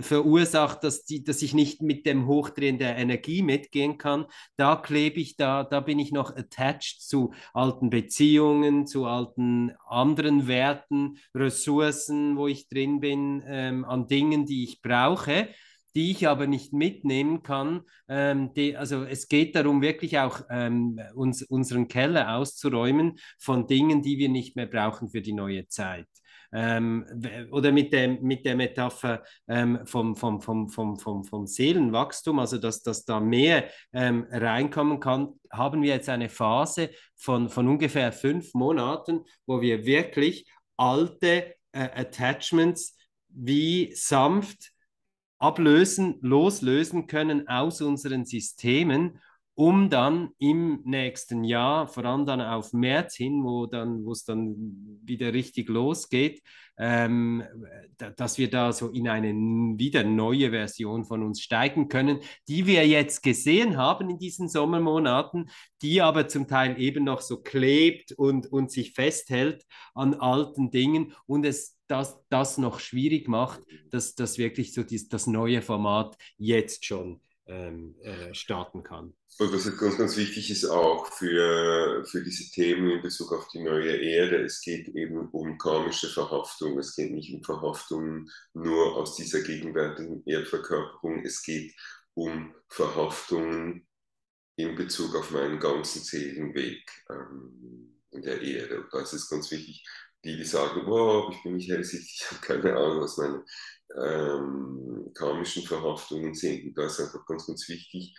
verursacht, 0.00 0.84
dass, 0.84 1.04
die, 1.04 1.24
dass 1.24 1.42
ich 1.42 1.54
nicht 1.54 1.82
mit 1.82 2.06
dem 2.06 2.26
Hochdrehen 2.26 2.78
der 2.78 2.96
Energie 2.96 3.42
mitgehen 3.42 3.98
kann. 3.98 4.26
Da 4.56 4.76
klebe 4.76 5.20
ich, 5.20 5.36
da, 5.36 5.64
da 5.64 5.80
bin 5.80 5.98
ich 5.98 6.12
noch 6.12 6.36
attached 6.36 7.02
zu 7.02 7.32
alten 7.52 7.90
Beziehungen, 7.90 8.86
zu 8.86 9.06
alten 9.06 9.72
anderen 9.86 10.46
Werten, 10.46 11.18
Ressourcen, 11.34 12.36
wo 12.36 12.48
ich 12.48 12.68
drin 12.68 13.00
bin, 13.00 13.42
ähm, 13.46 13.84
an 13.84 14.06
Dingen, 14.06 14.46
die 14.46 14.64
ich 14.64 14.82
brauche 14.82 15.48
die 15.94 16.12
ich 16.12 16.28
aber 16.28 16.46
nicht 16.46 16.72
mitnehmen 16.72 17.42
kann. 17.42 17.82
Ähm, 18.08 18.52
die, 18.54 18.76
also 18.76 19.02
es 19.02 19.26
geht 19.26 19.56
darum, 19.56 19.82
wirklich 19.82 20.18
auch 20.20 20.42
ähm, 20.48 21.00
uns, 21.14 21.42
unseren 21.42 21.88
Keller 21.88 22.36
auszuräumen 22.36 23.18
von 23.38 23.66
Dingen, 23.66 24.00
die 24.00 24.16
wir 24.16 24.28
nicht 24.28 24.54
mehr 24.54 24.66
brauchen 24.66 25.08
für 25.08 25.22
die 25.22 25.32
neue 25.32 25.66
Zeit. 25.66 26.06
Ähm, 26.52 27.04
oder 27.50 27.72
mit, 27.72 27.92
dem, 27.92 28.22
mit 28.22 28.44
der 28.44 28.56
Metapher 28.56 29.22
ähm, 29.48 29.80
vom, 29.84 30.16
vom, 30.16 30.40
vom, 30.40 30.68
vom, 30.68 30.98
vom, 30.98 31.24
vom 31.24 31.46
Seelenwachstum, 31.46 32.38
also 32.38 32.58
dass, 32.58 32.82
dass 32.82 33.04
da 33.04 33.20
mehr 33.20 33.68
ähm, 33.92 34.26
reinkommen 34.30 35.00
kann, 35.00 35.34
haben 35.52 35.82
wir 35.82 35.94
jetzt 35.94 36.08
eine 36.08 36.28
Phase 36.28 36.90
von, 37.16 37.48
von 37.48 37.68
ungefähr 37.68 38.12
fünf 38.12 38.54
Monaten, 38.54 39.24
wo 39.46 39.60
wir 39.60 39.84
wirklich 39.84 40.50
alte 40.76 41.54
äh, 41.72 41.88
Attachments 41.94 42.96
wie 43.28 43.92
sanft 43.94 44.72
ablösen, 45.38 46.18
loslösen 46.20 47.06
können 47.06 47.46
aus 47.48 47.80
unseren 47.80 48.24
Systemen, 48.24 49.20
um 49.58 49.90
dann 49.90 50.30
im 50.38 50.82
nächsten 50.84 51.42
Jahr, 51.42 51.88
vor 51.88 52.04
allem 52.04 52.24
dann 52.26 52.40
auf 52.40 52.72
März 52.72 53.16
hin, 53.16 53.42
wo 53.42 53.66
dann, 53.66 54.04
wo 54.04 54.12
es 54.12 54.22
dann 54.24 54.54
wieder 55.02 55.32
richtig 55.34 55.68
losgeht, 55.68 56.44
ähm, 56.78 57.42
dass 58.16 58.38
wir 58.38 58.50
da 58.50 58.72
so 58.72 58.90
in 58.90 59.08
eine 59.08 59.32
wieder 59.76 60.04
neue 60.04 60.50
Version 60.50 61.04
von 61.04 61.24
uns 61.24 61.40
steigen 61.40 61.88
können, 61.88 62.20
die 62.46 62.68
wir 62.68 62.86
jetzt 62.86 63.20
gesehen 63.24 63.76
haben 63.76 64.08
in 64.10 64.20
diesen 64.20 64.48
Sommermonaten, 64.48 65.50
die 65.82 66.02
aber 66.02 66.28
zum 66.28 66.46
Teil 66.46 66.80
eben 66.80 67.02
noch 67.02 67.20
so 67.20 67.42
klebt 67.42 68.12
und, 68.12 68.46
und 68.52 68.70
sich 68.70 68.92
festhält 68.92 69.66
an 69.92 70.14
alten 70.14 70.70
Dingen 70.70 71.14
und 71.26 71.44
es 71.44 71.76
das, 71.88 72.22
das 72.28 72.58
noch 72.58 72.78
schwierig 72.78 73.26
macht, 73.26 73.62
dass 73.90 74.14
das 74.14 74.38
wirklich 74.38 74.72
so 74.72 74.84
dies, 74.84 75.08
das 75.08 75.26
neue 75.26 75.62
Format 75.62 76.16
jetzt 76.36 76.84
schon 76.84 77.20
ähm, 77.48 77.94
äh, 78.02 78.34
starten 78.34 78.82
kann. 78.82 79.14
Und 79.38 79.52
was 79.52 79.78
ganz, 79.78 79.96
ganz 79.96 80.16
wichtig 80.16 80.50
ist 80.50 80.66
auch 80.66 81.06
für, 81.06 82.04
für 82.04 82.22
diese 82.22 82.50
Themen 82.50 82.90
in 82.90 83.02
Bezug 83.02 83.32
auf 83.32 83.48
die 83.48 83.62
neue 83.62 83.96
Erde, 83.96 84.42
es 84.42 84.60
geht 84.60 84.88
eben 84.88 85.28
um 85.30 85.58
karmische 85.58 86.08
Verhaftung. 86.08 86.78
Es 86.78 86.94
geht 86.94 87.12
nicht 87.12 87.32
um 87.34 87.42
Verhaftung 87.42 88.28
nur 88.52 88.96
aus 88.96 89.16
dieser 89.16 89.40
gegenwärtigen 89.42 90.22
Erdverkörperung. 90.26 91.24
Es 91.24 91.42
geht 91.42 91.74
um 92.14 92.54
Verhaftungen 92.68 93.86
in 94.56 94.74
Bezug 94.74 95.14
auf 95.14 95.30
meinen 95.30 95.60
ganzen 95.60 96.02
Seelenweg 96.02 96.84
ähm, 97.10 98.02
in 98.10 98.22
der 98.22 98.42
Erde. 98.42 98.80
Und 98.80 98.92
da 98.92 99.00
ist 99.00 99.12
es 99.12 99.28
ganz 99.28 99.50
wichtig, 99.50 99.86
die, 100.24 100.36
die 100.36 100.44
sagen, 100.44 100.82
wow, 100.86 101.32
ich 101.32 101.42
bin 101.44 101.54
nicht 101.54 101.70
hellsichtig, 101.70 102.20
ich 102.20 102.30
habe 102.30 102.40
keine 102.40 102.76
Ahnung, 102.76 103.02
was 103.02 103.16
meine 103.16 103.44
ähm, 103.96 105.10
karmischen 105.14 105.64
Verhaftungen 105.64 106.34
sind. 106.34 106.66
Und 106.66 106.78
da 106.78 106.86
ist 106.86 107.00
einfach 107.00 107.24
ganz, 107.26 107.46
ganz 107.46 107.68
wichtig, 107.68 108.16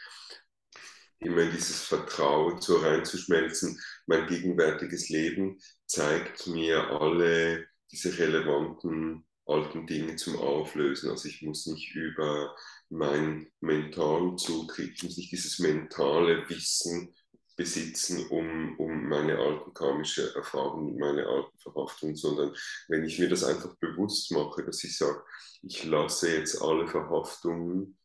immer 1.19 1.41
in 1.41 1.51
dieses 1.51 1.81
Vertrauen 1.83 2.61
so 2.61 2.77
reinzuschmelzen. 2.77 3.79
Mein 4.07 4.27
gegenwärtiges 4.27 5.09
Leben 5.09 5.59
zeigt 5.85 6.47
mir 6.47 6.89
alle 6.89 7.67
diese 7.91 8.17
relevanten 8.17 9.25
alten 9.49 9.88
Dinge 9.88 10.15
zum 10.15 10.38
Auflösen. 10.38 11.09
Also 11.09 11.27
ich 11.27 11.41
muss 11.41 11.65
nicht 11.65 11.93
über 11.95 12.55
meinen 12.89 13.51
mentalen 13.59 14.38
Zutritt, 14.38 14.93
ich 14.95 15.03
muss 15.03 15.17
nicht 15.17 15.31
dieses 15.31 15.59
mentale 15.59 16.47
Wissen 16.49 17.13
besitzen, 17.59 18.25
um, 18.29 18.77
um 18.77 19.09
meine 19.09 19.37
alten 19.37 19.73
karmische 19.73 20.33
Erfahrungen, 20.33 20.97
meine 20.97 21.27
alten 21.27 21.59
Verhaftungen, 21.59 22.15
sondern 22.15 22.55
wenn 22.87 23.03
ich 23.03 23.19
mir 23.19 23.27
das 23.27 23.43
einfach 23.43 23.75
bewusst 23.81 24.31
mache, 24.31 24.63
dass 24.63 24.81
ich 24.85 24.97
sage, 24.97 25.21
ich 25.61 25.83
lasse 25.83 26.37
jetzt 26.37 26.61
alle 26.61 26.87
Verhaftungen 26.87 27.97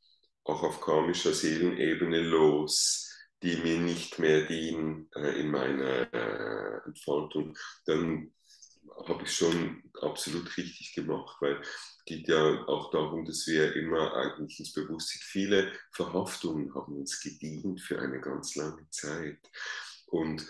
auch 0.42 0.64
auf 0.64 0.80
karmischer 0.80 1.32
Seelenebene 1.32 2.20
los, 2.22 3.08
die 3.44 3.56
mir 3.58 3.78
nicht 3.78 4.18
mehr 4.18 4.44
dienen 4.44 5.08
äh, 5.14 5.38
in 5.40 5.52
meiner 5.52 6.12
äh, 6.12 6.80
Entfaltung, 6.86 7.56
dann 7.86 8.32
habe 9.06 9.24
ich 9.24 9.34
schon 9.34 9.82
absolut 10.00 10.56
richtig 10.56 10.92
gemacht, 10.94 11.36
weil 11.40 11.60
es 11.60 12.04
geht 12.04 12.28
ja 12.28 12.64
auch 12.66 12.90
darum, 12.90 13.24
dass 13.24 13.46
wir 13.46 13.74
immer 13.76 14.14
eigentlich 14.14 14.58
ins 14.60 14.72
Bewusstsein, 14.72 15.20
viele 15.22 15.72
Verhaftungen 15.92 16.74
haben 16.74 16.96
uns 16.96 17.20
gedient 17.20 17.80
für 17.80 17.98
eine 17.98 18.20
ganz 18.20 18.54
lange 18.56 18.88
Zeit. 18.90 19.38
Und 20.06 20.46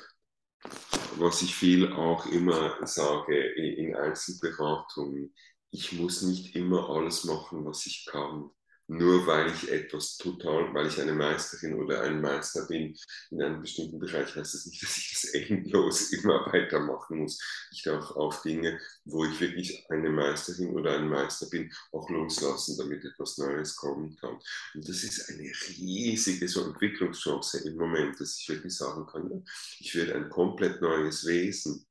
was 1.16 1.42
ich 1.42 1.54
viel 1.54 1.92
auch 1.92 2.26
immer 2.26 2.86
sage 2.86 3.38
in 3.38 3.94
Einzelberatungen, 3.94 5.34
ich 5.70 5.92
muss 5.92 6.22
nicht 6.22 6.54
immer 6.54 6.88
alles 6.90 7.24
machen, 7.24 7.64
was 7.64 7.86
ich 7.86 8.06
kann 8.06 8.50
nur 8.86 9.26
weil 9.26 9.50
ich 9.50 9.70
etwas 9.70 10.16
total, 10.18 10.72
weil 10.74 10.86
ich 10.88 11.00
eine 11.00 11.12
Meisterin 11.14 11.74
oder 11.74 12.02
ein 12.02 12.20
Meister 12.20 12.66
bin 12.66 12.96
in 13.30 13.42
einem 13.42 13.60
bestimmten 13.60 13.98
Bereich, 13.98 14.34
heißt 14.36 14.54
das 14.54 14.66
nicht, 14.66 14.82
dass 14.82 14.96
ich 14.96 15.10
das 15.12 15.24
endlos 15.34 16.12
immer 16.12 16.46
weitermachen 16.52 17.20
muss. 17.20 17.40
Ich 17.72 17.82
darf 17.82 18.10
auf 18.12 18.42
Dinge, 18.42 18.78
wo 19.04 19.24
ich 19.24 19.40
wirklich 19.40 19.84
eine 19.90 20.10
Meisterin 20.10 20.70
oder 20.70 20.96
ein 20.98 21.08
Meister 21.08 21.46
bin, 21.46 21.72
auch 21.92 22.08
loslassen, 22.10 22.76
damit 22.78 23.04
etwas 23.04 23.38
Neues 23.38 23.76
kommen 23.76 24.16
kann. 24.16 24.38
Und 24.74 24.88
das 24.88 25.02
ist 25.02 25.28
eine 25.30 25.50
riesige 25.78 26.48
so 26.48 26.64
Entwicklungschance 26.64 27.66
im 27.66 27.76
Moment, 27.76 28.20
dass 28.20 28.38
ich 28.38 28.48
wirklich 28.48 28.76
sagen 28.76 29.06
kann, 29.06 29.44
ich 29.80 29.94
werde 29.94 30.14
ein 30.14 30.28
komplett 30.30 30.80
neues 30.80 31.26
Wesen. 31.26 31.86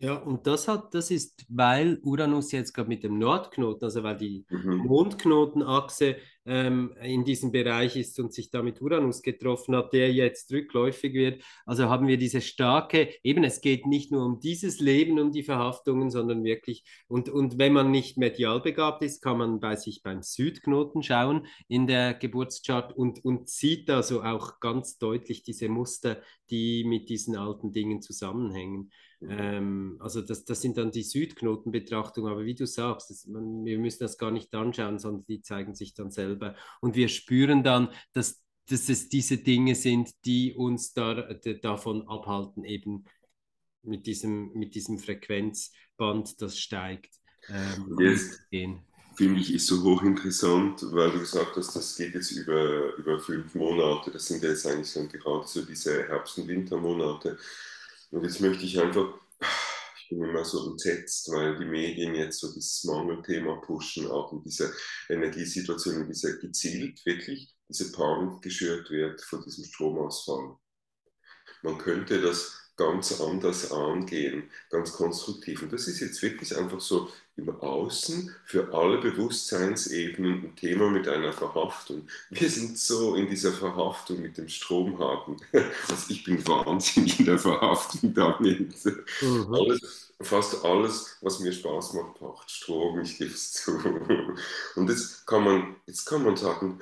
Ja, 0.00 0.14
und 0.14 0.46
das 0.46 0.68
hat, 0.68 0.94
das 0.94 1.10
ist, 1.10 1.44
weil 1.48 1.98
Uranus 2.04 2.52
jetzt 2.52 2.72
gerade 2.72 2.88
mit 2.88 3.02
dem 3.02 3.18
Nordknoten, 3.18 3.84
also 3.84 4.04
weil 4.04 4.16
die 4.16 4.46
mhm. 4.48 4.76
Mondknotenachse 4.86 6.16
ähm, 6.46 6.94
in 7.02 7.24
diesem 7.24 7.50
Bereich 7.50 7.96
ist 7.96 8.20
und 8.20 8.32
sich 8.32 8.52
da 8.52 8.62
mit 8.62 8.80
Uranus 8.80 9.22
getroffen 9.22 9.74
hat, 9.74 9.92
der 9.92 10.12
jetzt 10.12 10.52
rückläufig 10.52 11.14
wird. 11.14 11.42
Also 11.66 11.88
haben 11.88 12.06
wir 12.06 12.16
diese 12.16 12.40
starke, 12.40 13.08
eben 13.24 13.42
es 13.42 13.60
geht 13.60 13.86
nicht 13.86 14.12
nur 14.12 14.24
um 14.24 14.38
dieses 14.38 14.78
Leben, 14.78 15.18
um 15.18 15.32
die 15.32 15.42
Verhaftungen, 15.42 16.10
sondern 16.10 16.44
wirklich, 16.44 16.84
und, 17.08 17.28
und 17.28 17.58
wenn 17.58 17.72
man 17.72 17.90
nicht 17.90 18.18
medial 18.18 18.60
begabt 18.60 19.02
ist, 19.02 19.20
kann 19.20 19.38
man 19.38 19.58
bei 19.58 19.74
sich 19.74 20.04
beim 20.04 20.22
Südknoten 20.22 21.02
schauen 21.02 21.44
in 21.66 21.88
der 21.88 22.14
Geburtschart 22.14 22.96
und, 22.96 23.24
und 23.24 23.48
sieht 23.48 23.88
da 23.88 24.04
so 24.04 24.22
auch 24.22 24.60
ganz 24.60 24.98
deutlich 24.98 25.42
diese 25.42 25.68
Muster, 25.68 26.22
die 26.50 26.84
mit 26.84 27.08
diesen 27.08 27.34
alten 27.36 27.72
Dingen 27.72 28.00
zusammenhängen. 28.00 28.92
Ähm, 29.20 29.96
also 30.00 30.22
das, 30.22 30.44
das 30.44 30.60
sind 30.60 30.76
dann 30.78 30.92
die 30.92 31.02
Südknotenbetrachtungen, 31.02 32.30
aber 32.30 32.44
wie 32.44 32.54
du 32.54 32.66
sagst, 32.66 33.10
das, 33.10 33.26
man, 33.26 33.64
wir 33.64 33.78
müssen 33.78 34.00
das 34.00 34.18
gar 34.18 34.30
nicht 34.30 34.54
anschauen, 34.54 34.98
sondern 34.98 35.24
die 35.26 35.42
zeigen 35.42 35.74
sich 35.74 35.94
dann 35.94 36.10
selber. 36.10 36.54
Und 36.80 36.94
wir 36.94 37.08
spüren 37.08 37.62
dann, 37.62 37.88
dass, 38.12 38.42
dass 38.68 38.88
es 38.88 39.08
diese 39.08 39.38
Dinge 39.38 39.74
sind, 39.74 40.10
die 40.24 40.54
uns 40.54 40.92
da, 40.92 41.14
davon 41.62 42.06
abhalten, 42.08 42.64
eben 42.64 43.04
mit 43.82 44.06
diesem, 44.06 44.52
mit 44.52 44.74
diesem 44.74 44.98
Frequenzband, 44.98 46.40
das 46.40 46.58
steigt. 46.58 47.14
Ähm, 47.48 47.96
yes. 47.98 48.40
Finde 49.16 49.40
ich, 49.40 49.52
ist 49.52 49.66
so 49.66 49.82
hochinteressant, 49.82 50.80
weil 50.92 51.10
du 51.10 51.18
gesagt 51.18 51.56
hast, 51.56 51.74
das 51.74 51.96
geht 51.96 52.14
jetzt 52.14 52.30
über, 52.30 52.94
über 52.98 53.18
fünf 53.18 53.52
Monate. 53.56 54.12
Das 54.12 54.26
sind 54.26 54.44
jetzt 54.44 54.64
eigentlich 54.64 54.88
so 54.88 55.08
gerade 55.08 55.44
so 55.44 55.62
diese 55.62 56.06
Herbst- 56.06 56.38
und 56.38 56.46
Wintermonate. 56.46 57.36
Und 58.10 58.24
jetzt 58.24 58.40
möchte 58.40 58.64
ich 58.64 58.80
einfach, 58.80 59.20
ich 59.40 60.08
bin 60.08 60.22
immer 60.22 60.44
so 60.44 60.70
entsetzt, 60.70 61.30
weil 61.30 61.58
die 61.58 61.66
Medien 61.66 62.14
jetzt 62.14 62.40
so 62.40 62.52
dieses 62.52 62.84
Mangelthema 62.84 63.56
pushen, 63.56 64.10
auch 64.10 64.32
in 64.32 64.42
dieser 64.42 64.70
Energiesituation, 65.08 66.02
in 66.02 66.06
dieser 66.06 66.36
gezielt 66.38 67.04
wirklich 67.04 67.54
diese 67.68 67.92
Panik 67.92 68.40
geschürt 68.42 68.90
wird 68.90 69.20
von 69.22 69.42
diesem 69.42 69.64
Stromausfall. 69.64 70.56
Man 71.62 71.78
könnte 71.78 72.20
das 72.20 72.67
ganz 72.78 73.20
anders 73.20 73.70
angehen, 73.72 74.44
ganz 74.70 74.92
konstruktiv. 74.92 75.62
Und 75.62 75.72
das 75.72 75.88
ist 75.88 76.00
jetzt 76.00 76.22
wirklich 76.22 76.56
einfach 76.56 76.80
so 76.80 77.10
im 77.36 77.50
Außen 77.60 78.34
für 78.46 78.72
alle 78.72 78.98
Bewusstseinsebenen 78.98 80.44
ein 80.44 80.56
Thema 80.56 80.88
mit 80.88 81.06
einer 81.08 81.32
Verhaftung. 81.32 82.08
Wir 82.30 82.48
sind 82.48 82.78
so 82.78 83.16
in 83.16 83.28
dieser 83.28 83.52
Verhaftung 83.52 84.22
mit 84.22 84.38
dem 84.38 84.48
Stromhaken. 84.48 85.36
Also 85.88 86.04
ich 86.08 86.24
bin 86.24 86.46
wahnsinnig 86.46 87.20
in 87.20 87.26
der 87.26 87.38
Verhaftung 87.38 88.14
damit. 88.14 88.74
Mhm. 89.20 89.54
Alles, 89.54 90.12
fast 90.20 90.64
alles, 90.64 91.16
was 91.20 91.40
mir 91.40 91.52
Spaß 91.52 91.94
macht, 91.94 92.20
macht 92.20 92.50
Strom, 92.50 93.00
ich 93.00 93.18
gebe 93.18 93.32
es 93.32 93.52
zu. 93.52 93.72
Und 94.76 94.88
jetzt 94.88 95.26
kann 95.26 95.44
man, 95.44 95.76
jetzt 95.86 96.04
kann 96.06 96.22
man 96.22 96.36
sagen, 96.36 96.78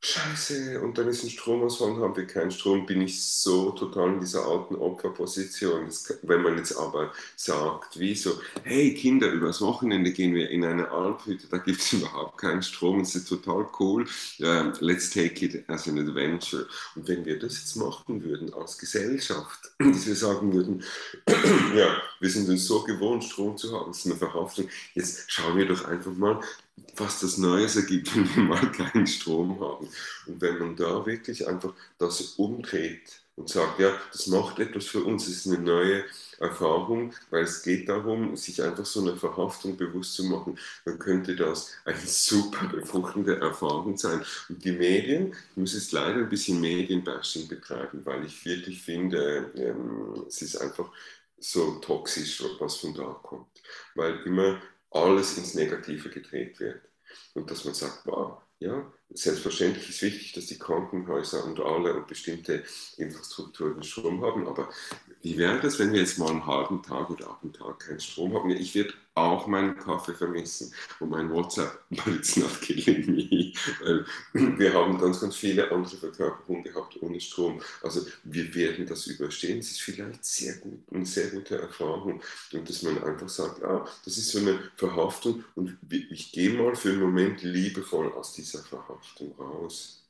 Scheiße, 0.00 0.80
und 0.80 0.96
dann 0.96 1.08
ist 1.08 1.24
ein 1.24 1.30
Stromausfall, 1.30 1.96
haben 1.96 2.16
wir 2.16 2.26
keinen 2.26 2.52
Strom, 2.52 2.86
bin 2.86 3.00
ich 3.00 3.20
so 3.20 3.72
total 3.72 4.14
in 4.14 4.20
dieser 4.20 4.46
alten 4.46 4.76
Opferposition. 4.76 5.86
Das, 5.86 6.16
wenn 6.22 6.42
man 6.42 6.56
jetzt 6.56 6.76
aber 6.76 7.12
sagt, 7.34 7.98
wie 7.98 8.14
so, 8.14 8.40
hey 8.62 8.94
Kinder, 8.94 9.28
übers 9.28 9.60
Wochenende 9.60 10.12
gehen 10.12 10.36
wir 10.36 10.50
in 10.50 10.64
eine 10.64 10.88
Alphütte, 10.92 11.48
da 11.50 11.58
gibt 11.58 11.80
es 11.80 11.92
überhaupt 11.94 12.38
keinen 12.38 12.62
Strom, 12.62 13.00
es 13.00 13.16
ist 13.16 13.28
total 13.28 13.66
cool, 13.80 14.06
uh, 14.38 14.72
let's 14.78 15.10
take 15.10 15.44
it 15.44 15.68
as 15.68 15.88
an 15.88 15.98
adventure. 15.98 16.68
Und 16.94 17.08
wenn 17.08 17.24
wir 17.24 17.36
das 17.36 17.58
jetzt 17.58 17.74
machen 17.74 18.22
würden 18.22 18.54
als 18.54 18.78
Gesellschaft, 18.78 19.72
dass 19.80 20.06
wir 20.06 20.14
sagen 20.14 20.52
würden, 20.52 20.84
ja, 21.74 22.00
wir 22.20 22.30
sind 22.30 22.48
uns 22.48 22.66
so 22.66 22.84
gewohnt, 22.84 23.24
Strom 23.24 23.56
zu 23.56 23.72
haben, 23.72 23.88
das 23.88 23.98
ist 23.98 24.06
eine 24.06 24.16
Verhaftung, 24.16 24.68
jetzt 24.94 25.24
schauen 25.26 25.56
wir 25.56 25.66
doch 25.66 25.84
einfach 25.86 26.12
mal, 26.12 26.40
was 26.96 27.20
das 27.20 27.38
Neues 27.38 27.76
ergibt, 27.76 28.14
wenn 28.16 28.36
wir 28.36 28.42
mal 28.42 28.72
keinen 28.72 29.06
Strom 29.06 29.60
haben. 29.60 29.88
Und 30.26 30.40
wenn 30.40 30.58
man 30.58 30.76
da 30.76 31.04
wirklich 31.06 31.46
einfach 31.46 31.74
das 31.98 32.20
umdreht 32.36 33.22
und 33.36 33.48
sagt, 33.48 33.78
ja, 33.78 33.92
das 34.12 34.26
macht 34.26 34.58
etwas 34.58 34.86
für 34.86 35.04
uns, 35.04 35.28
es 35.28 35.46
ist 35.46 35.52
eine 35.52 35.62
neue 35.62 36.04
Erfahrung, 36.40 37.12
weil 37.30 37.44
es 37.44 37.62
geht 37.62 37.88
darum, 37.88 38.36
sich 38.36 38.62
einfach 38.62 38.84
so 38.86 39.00
eine 39.00 39.16
Verhaftung 39.16 39.76
bewusst 39.76 40.14
zu 40.14 40.24
machen, 40.24 40.58
dann 40.84 40.98
könnte 40.98 41.36
das 41.36 41.72
eine 41.84 41.98
super 42.04 42.66
befruchtende 42.66 43.40
Erfahrung 43.40 43.96
sein. 43.96 44.24
Und 44.48 44.64
die 44.64 44.72
Medien, 44.72 45.34
ich 45.50 45.56
muss 45.56 45.74
jetzt 45.74 45.92
leider 45.92 46.18
ein 46.18 46.28
bisschen 46.28 46.60
Medienbashing 46.60 47.48
betreiben, 47.48 48.02
weil 48.04 48.24
ich 48.24 48.44
wirklich 48.44 48.82
finde, 48.82 49.50
ähm, 49.54 50.24
es 50.26 50.42
ist 50.42 50.56
einfach 50.56 50.90
so 51.38 51.76
toxisch, 51.76 52.42
was 52.58 52.76
von 52.76 52.94
da 52.94 53.18
kommt. 53.22 53.46
Weil 53.94 54.20
immer 54.24 54.60
alles 54.90 55.36
ins 55.38 55.54
Negative 55.54 56.08
gedreht 56.08 56.58
wird. 56.60 56.82
Und 57.34 57.50
dass 57.50 57.64
man 57.64 57.74
sagt, 57.74 58.06
wow, 58.06 58.40
ja, 58.60 58.92
selbstverständlich 59.10 59.88
ist 59.88 60.02
wichtig, 60.02 60.32
dass 60.32 60.46
die 60.46 60.58
Krankenhäuser 60.58 61.44
und 61.44 61.60
alle 61.60 61.94
und 61.94 62.06
bestimmte 62.08 62.64
Infrastrukturen 62.96 63.82
Strom 63.82 64.22
haben, 64.22 64.48
aber 64.48 64.68
wie 65.22 65.36
wäre 65.36 65.60
das, 65.60 65.78
wenn 65.78 65.92
wir 65.92 66.00
jetzt 66.00 66.18
mal 66.18 66.30
einen 66.30 66.46
halben 66.46 66.82
Tag 66.82 67.10
oder 67.10 67.30
auch 67.30 67.42
einen 67.42 67.52
Tag 67.52 67.80
keinen 67.80 68.00
Strom 68.00 68.34
haben? 68.34 68.50
Ich 68.50 68.74
werde 68.74 68.94
auch 69.14 69.46
meinen 69.48 69.76
Kaffee 69.76 70.14
vermissen 70.14 70.72
und 71.00 71.10
mein 71.10 71.30
WhatsApp, 71.30 71.82
but 71.90 72.06
it's 72.06 72.36
not 72.36 72.60
killing 72.60 73.06
me. 73.14 73.52
wir 74.32 74.74
haben 74.74 74.98
ganz, 74.98 75.20
ganz 75.20 75.36
viele 75.36 75.70
andere 75.72 75.96
Verkörperungen 75.96 76.62
gehabt 76.62 77.02
ohne 77.02 77.20
Strom. 77.20 77.60
Also 77.82 78.06
wir 78.24 78.54
werden 78.54 78.86
das 78.86 79.06
überstehen. 79.06 79.58
Es 79.58 79.72
ist 79.72 79.82
vielleicht 79.82 80.24
sehr 80.24 80.54
gut, 80.58 80.80
eine 80.92 81.06
sehr 81.06 81.28
gute 81.30 81.60
Erfahrung. 81.60 82.22
Und 82.52 82.68
dass 82.68 82.82
man 82.82 83.02
einfach 83.02 83.28
sagt, 83.28 83.62
ah, 83.64 83.86
das 84.04 84.18
ist 84.18 84.30
so 84.30 84.38
eine 84.38 84.58
Verhaftung 84.76 85.44
und 85.54 85.76
ich 85.90 86.32
gehe 86.32 86.50
mal 86.50 86.76
für 86.76 86.90
einen 86.90 87.00
Moment 87.00 87.42
liebevoll 87.42 88.12
aus 88.12 88.34
dieser 88.34 88.62
Verhaftung 88.62 89.34
raus. 89.38 90.07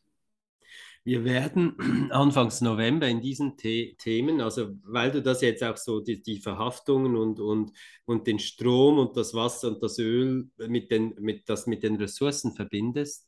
Wir 1.08 1.24
werden 1.24 1.74
Anfangs 2.12 2.60
November 2.60 3.08
in 3.08 3.22
diesen 3.22 3.54
The 3.56 3.96
Themen, 3.98 4.42
also 4.42 4.76
weil 4.84 5.10
du 5.10 5.22
das 5.22 5.40
jetzt 5.40 5.64
auch 5.64 5.78
so 5.78 6.00
die, 6.00 6.22
die, 6.22 6.38
Verhaftungen 6.38 7.16
und, 7.16 7.40
und, 7.40 7.72
und 8.04 8.26
den 8.26 8.38
Strom 8.38 8.98
und 8.98 9.16
das 9.16 9.32
Wasser 9.32 9.68
und 9.68 9.82
das 9.82 9.98
Öl 9.98 10.50
mit 10.58 10.90
den, 10.90 11.14
mit, 11.18 11.48
das 11.48 11.66
mit 11.66 11.82
den 11.82 11.96
Ressourcen 11.96 12.52
verbindest, 12.54 13.26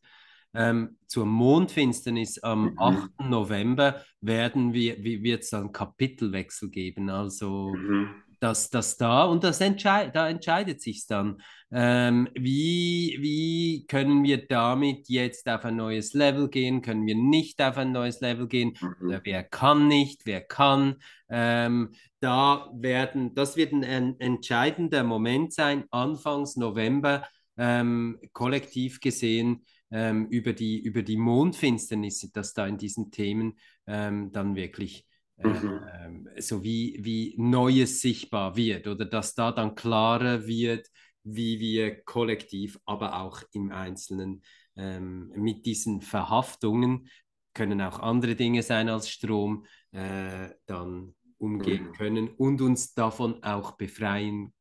ähm, 0.52 0.98
zur 1.06 1.24
Mondfinsternis 1.24 2.38
am 2.40 2.72
mhm. 2.72 2.78
8. 2.78 3.10
November 3.30 4.04
werden 4.20 4.74
wir, 4.74 5.02
wird 5.02 5.44
es 5.44 5.48
dann 5.48 5.72
Kapitelwechsel 5.72 6.68
geben. 6.68 7.08
Also 7.08 7.72
mhm 7.74 8.10
dass 8.40 8.70
das 8.70 8.96
da 8.96 9.24
und 9.24 9.44
das 9.44 9.60
entscheid, 9.60 10.14
da 10.16 10.28
entscheidet 10.28 10.80
sich 10.80 11.06
dann, 11.06 11.40
ähm, 11.70 12.28
wie, 12.34 13.18
wie 13.20 13.86
können 13.86 14.24
wir 14.24 14.46
damit 14.46 15.08
jetzt 15.08 15.48
auf 15.48 15.64
ein 15.64 15.76
neues 15.76 16.14
Level 16.14 16.48
gehen, 16.48 16.82
können 16.82 17.06
wir 17.06 17.14
nicht 17.14 17.62
auf 17.62 17.76
ein 17.76 17.92
neues 17.92 18.20
Level 18.20 18.48
gehen, 18.48 18.76
mhm. 18.80 19.20
wer 19.22 19.44
kann 19.44 19.86
nicht, 19.86 20.26
wer 20.26 20.40
kann. 20.40 20.96
Ähm, 21.28 21.92
da 22.18 22.70
werden, 22.74 23.34
das 23.34 23.56
wird 23.56 23.72
ein, 23.72 23.84
ein, 23.84 24.18
entscheidender 24.18 25.04
Moment 25.04 25.52
sein, 25.52 25.84
Anfangs 25.90 26.56
November, 26.56 27.28
ähm, 27.56 28.18
kollektiv 28.32 29.00
gesehen, 29.00 29.64
ähm, 29.90 30.26
über, 30.26 30.52
die, 30.52 30.80
über 30.80 31.02
die 31.02 31.16
Mondfinsternis, 31.16 32.30
dass 32.32 32.54
da 32.54 32.66
in 32.66 32.78
diesen 32.78 33.10
Themen 33.10 33.58
ähm, 33.86 34.32
dann 34.32 34.56
wirklich 34.56 35.06
Mhm. 35.42 35.80
Ähm, 36.00 36.28
so 36.38 36.62
wie, 36.62 36.98
wie 37.00 37.34
Neues 37.38 38.00
sichtbar 38.00 38.56
wird 38.56 38.86
oder 38.86 39.04
dass 39.04 39.34
da 39.34 39.52
dann 39.52 39.74
klarer 39.74 40.46
wird, 40.46 40.88
wie 41.22 41.60
wir 41.60 42.02
kollektiv, 42.04 42.78
aber 42.84 43.20
auch 43.20 43.42
im 43.52 43.72
Einzelnen 43.72 44.42
ähm, 44.76 45.32
mit 45.36 45.66
diesen 45.66 46.00
Verhaftungen, 46.00 47.08
können 47.52 47.80
auch 47.80 47.98
andere 47.98 48.36
Dinge 48.36 48.62
sein 48.62 48.88
als 48.88 49.10
Strom, 49.10 49.66
äh, 49.90 50.50
dann 50.66 51.14
umgehen 51.38 51.88
mhm. 51.88 51.92
können 51.92 52.28
und 52.28 52.60
uns 52.60 52.94
davon 52.94 53.42
auch 53.42 53.72
befreien 53.72 54.52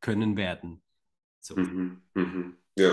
können 0.00 0.36
werden. 0.36 0.82
So. 1.40 1.56
Mhm. 1.56 2.02
mhm. 2.14 2.56
Ja. 2.76 2.92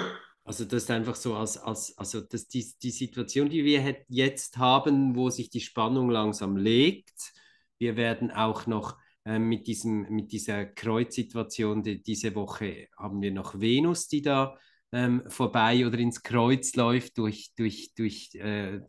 Also 0.50 0.65
das 0.65 0.82
ist 0.82 0.89
einfach 0.89 1.13
so 1.13 1.36
als, 1.36 1.60
als 1.60 1.96
also 1.96 2.22
das, 2.22 2.48
die, 2.48 2.65
die 2.82 2.89
Situation, 2.89 3.51
die 3.51 3.63
wir 3.63 4.03
jetzt 4.08 4.58
haben, 4.58 5.15
wo 5.15 5.29
sich 5.29 5.51
die 5.51 5.62
Spannung 5.62 6.10
langsam 6.10 6.58
legt. 6.58 7.34
Wir 7.77 7.96
werden 7.98 8.32
auch 8.32 8.65
noch 8.65 8.98
äh, 9.25 9.38
mit, 9.38 9.68
diesem, 9.68 10.08
mit 10.10 10.32
dieser 10.32 10.65
Kreuzsituation. 10.65 11.84
Die, 11.84 12.01
diese 12.01 12.34
Woche 12.34 12.88
haben 12.98 13.22
wir 13.22 13.32
noch 13.32 13.60
Venus, 13.60 14.08
die 14.08 14.24
da 14.24 14.58
ähm, 14.91 15.22
vorbei 15.27 15.86
oder 15.86 16.00
ins 16.00 16.24
Kreuz 16.24 16.75
läuft, 16.75 17.20
durch, 17.20 17.51
durch, 17.56 17.94
durch 17.94 18.34
äh, 18.34 18.79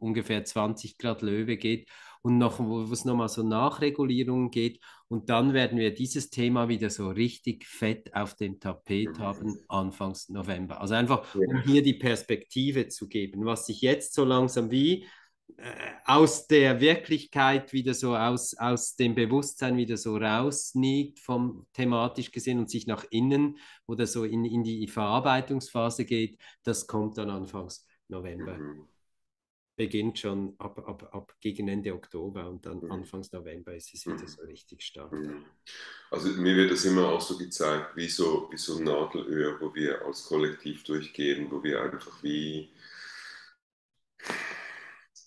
ungefähr 0.00 0.44
20 0.44 0.98
Grad 0.98 1.22
Löwe 1.22 1.56
geht 1.56 1.88
und 2.22 2.38
noch, 2.38 2.58
wo 2.58 2.82
es 2.82 3.04
nochmal 3.04 3.28
so 3.28 3.42
Nachregulierungen 3.42 4.50
geht. 4.50 4.80
Und 5.08 5.30
dann 5.30 5.54
werden 5.54 5.78
wir 5.78 5.94
dieses 5.94 6.30
Thema 6.30 6.68
wieder 6.68 6.90
so 6.90 7.08
richtig 7.08 7.64
fett 7.66 8.14
auf 8.14 8.34
dem 8.34 8.60
Tapet 8.60 9.18
mhm. 9.18 9.18
haben, 9.18 9.58
Anfangs 9.68 10.28
November. 10.28 10.80
Also 10.80 10.94
einfach, 10.94 11.34
um 11.34 11.62
hier 11.62 11.82
die 11.82 11.94
Perspektive 11.94 12.88
zu 12.88 13.08
geben, 13.08 13.44
was 13.46 13.66
sich 13.66 13.80
jetzt 13.80 14.14
so 14.14 14.24
langsam 14.24 14.70
wie 14.70 15.06
äh, 15.56 15.72
aus 16.04 16.46
der 16.46 16.80
Wirklichkeit 16.80 17.72
wieder 17.72 17.94
so, 17.94 18.14
aus, 18.14 18.54
aus 18.58 18.96
dem 18.96 19.14
Bewusstsein 19.14 19.78
wieder 19.78 19.96
so 19.96 20.16
rausniegt, 20.16 21.20
vom 21.20 21.66
thematisch 21.72 22.30
gesehen 22.30 22.58
und 22.58 22.68
sich 22.68 22.86
nach 22.86 23.04
innen 23.10 23.56
oder 23.86 24.06
so 24.06 24.24
in, 24.24 24.44
in 24.44 24.62
die 24.62 24.88
Verarbeitungsphase 24.88 26.04
geht, 26.04 26.38
das 26.64 26.86
kommt 26.86 27.16
dann 27.16 27.30
Anfangs 27.30 27.86
November. 28.08 28.58
Mhm 28.58 28.88
beginnt 29.78 30.18
schon 30.18 30.56
ab, 30.58 30.76
ab, 30.86 31.08
ab 31.14 31.34
gegen 31.40 31.68
Ende 31.68 31.94
Oktober 31.94 32.48
und 32.48 32.66
dann 32.66 32.80
mhm. 32.80 32.90
Anfangs 32.90 33.30
November 33.32 33.74
ist 33.74 33.94
es 33.94 34.04
wieder 34.04 34.16
mhm. 34.16 34.26
so 34.26 34.42
richtig 34.42 34.82
stark. 34.82 35.12
Mhm. 35.12 35.44
Also 36.10 36.28
mir 36.30 36.56
wird 36.56 36.72
das 36.72 36.84
immer 36.84 37.08
auch 37.08 37.20
so 37.20 37.38
gezeigt, 37.38 37.96
wie 37.96 38.08
so, 38.08 38.48
wie 38.50 38.58
so 38.58 38.76
ein 38.76 38.84
Nadelöhr, 38.84 39.58
wo 39.60 39.72
wir 39.72 40.04
als 40.04 40.24
Kollektiv 40.24 40.82
durchgehen, 40.82 41.48
wo 41.50 41.62
wir 41.62 41.80
einfach 41.80 42.22
wie 42.24 42.72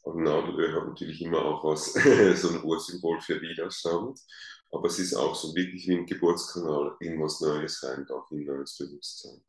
und 0.04 0.24
Nadelöhr 0.24 0.74
hat 0.74 0.88
natürlich 0.88 1.22
immer 1.22 1.46
auch 1.46 1.64
was, 1.64 1.94
so 2.42 2.50
ein 2.50 2.64
Ursymbol 2.64 3.22
für 3.22 3.40
Widerstand, 3.40 4.20
aber 4.72 4.88
es 4.88 5.00
ist 5.00 5.14
auch 5.14 5.34
so 5.34 5.56
wirklich 5.56 5.88
wie 5.88 5.96
ein 5.96 6.06
Geburtskanal 6.06 6.98
in 7.00 7.22
was 7.22 7.40
Neues 7.40 7.82
rein, 7.84 8.06
auch 8.10 8.30
in 8.32 8.44
neues 8.44 8.78
Bewusstsein. 8.78 9.42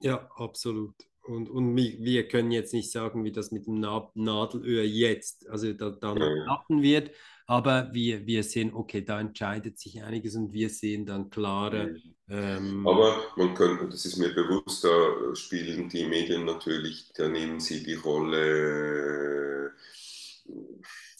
Ja, 0.00 0.30
absolut. 0.36 0.94
Und, 1.26 1.48
und 1.50 1.76
wir 1.76 2.28
können 2.28 2.50
jetzt 2.50 2.72
nicht 2.72 2.90
sagen, 2.90 3.24
wie 3.24 3.32
das 3.32 3.50
mit 3.50 3.66
dem 3.66 3.80
Nadelöhr 3.80 4.84
jetzt, 4.84 5.48
also 5.48 5.72
da, 5.72 5.90
dann 5.90 6.18
klappen 6.18 6.82
wird, 6.82 7.10
aber 7.46 7.90
wir, 7.92 8.26
wir 8.26 8.42
sehen, 8.42 8.72
okay, 8.74 9.02
da 9.02 9.20
entscheidet 9.20 9.78
sich 9.78 10.02
einiges 10.02 10.34
und 10.34 10.52
wir 10.52 10.68
sehen 10.68 11.06
dann 11.06 11.30
klare. 11.30 11.96
Ähm, 12.28 12.86
aber 12.86 13.22
man 13.36 13.54
könnte, 13.54 13.88
das 13.88 14.04
ist 14.04 14.16
mir 14.16 14.34
bewusst, 14.34 14.82
da 14.82 15.34
spielen 15.34 15.88
die 15.88 16.06
Medien 16.06 16.44
natürlich, 16.44 17.12
da 17.14 17.28
nehmen 17.28 17.60
sie 17.60 17.84
die 17.84 17.94
Rolle 17.94 19.72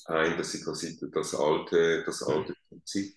ein, 0.06 0.36
dass 0.36 0.52
sie 0.52 0.62
quasi 0.62 0.98
das 1.12 1.34
alte, 1.34 2.02
das 2.04 2.22
alte 2.22 2.54
Prinzip 2.68 3.14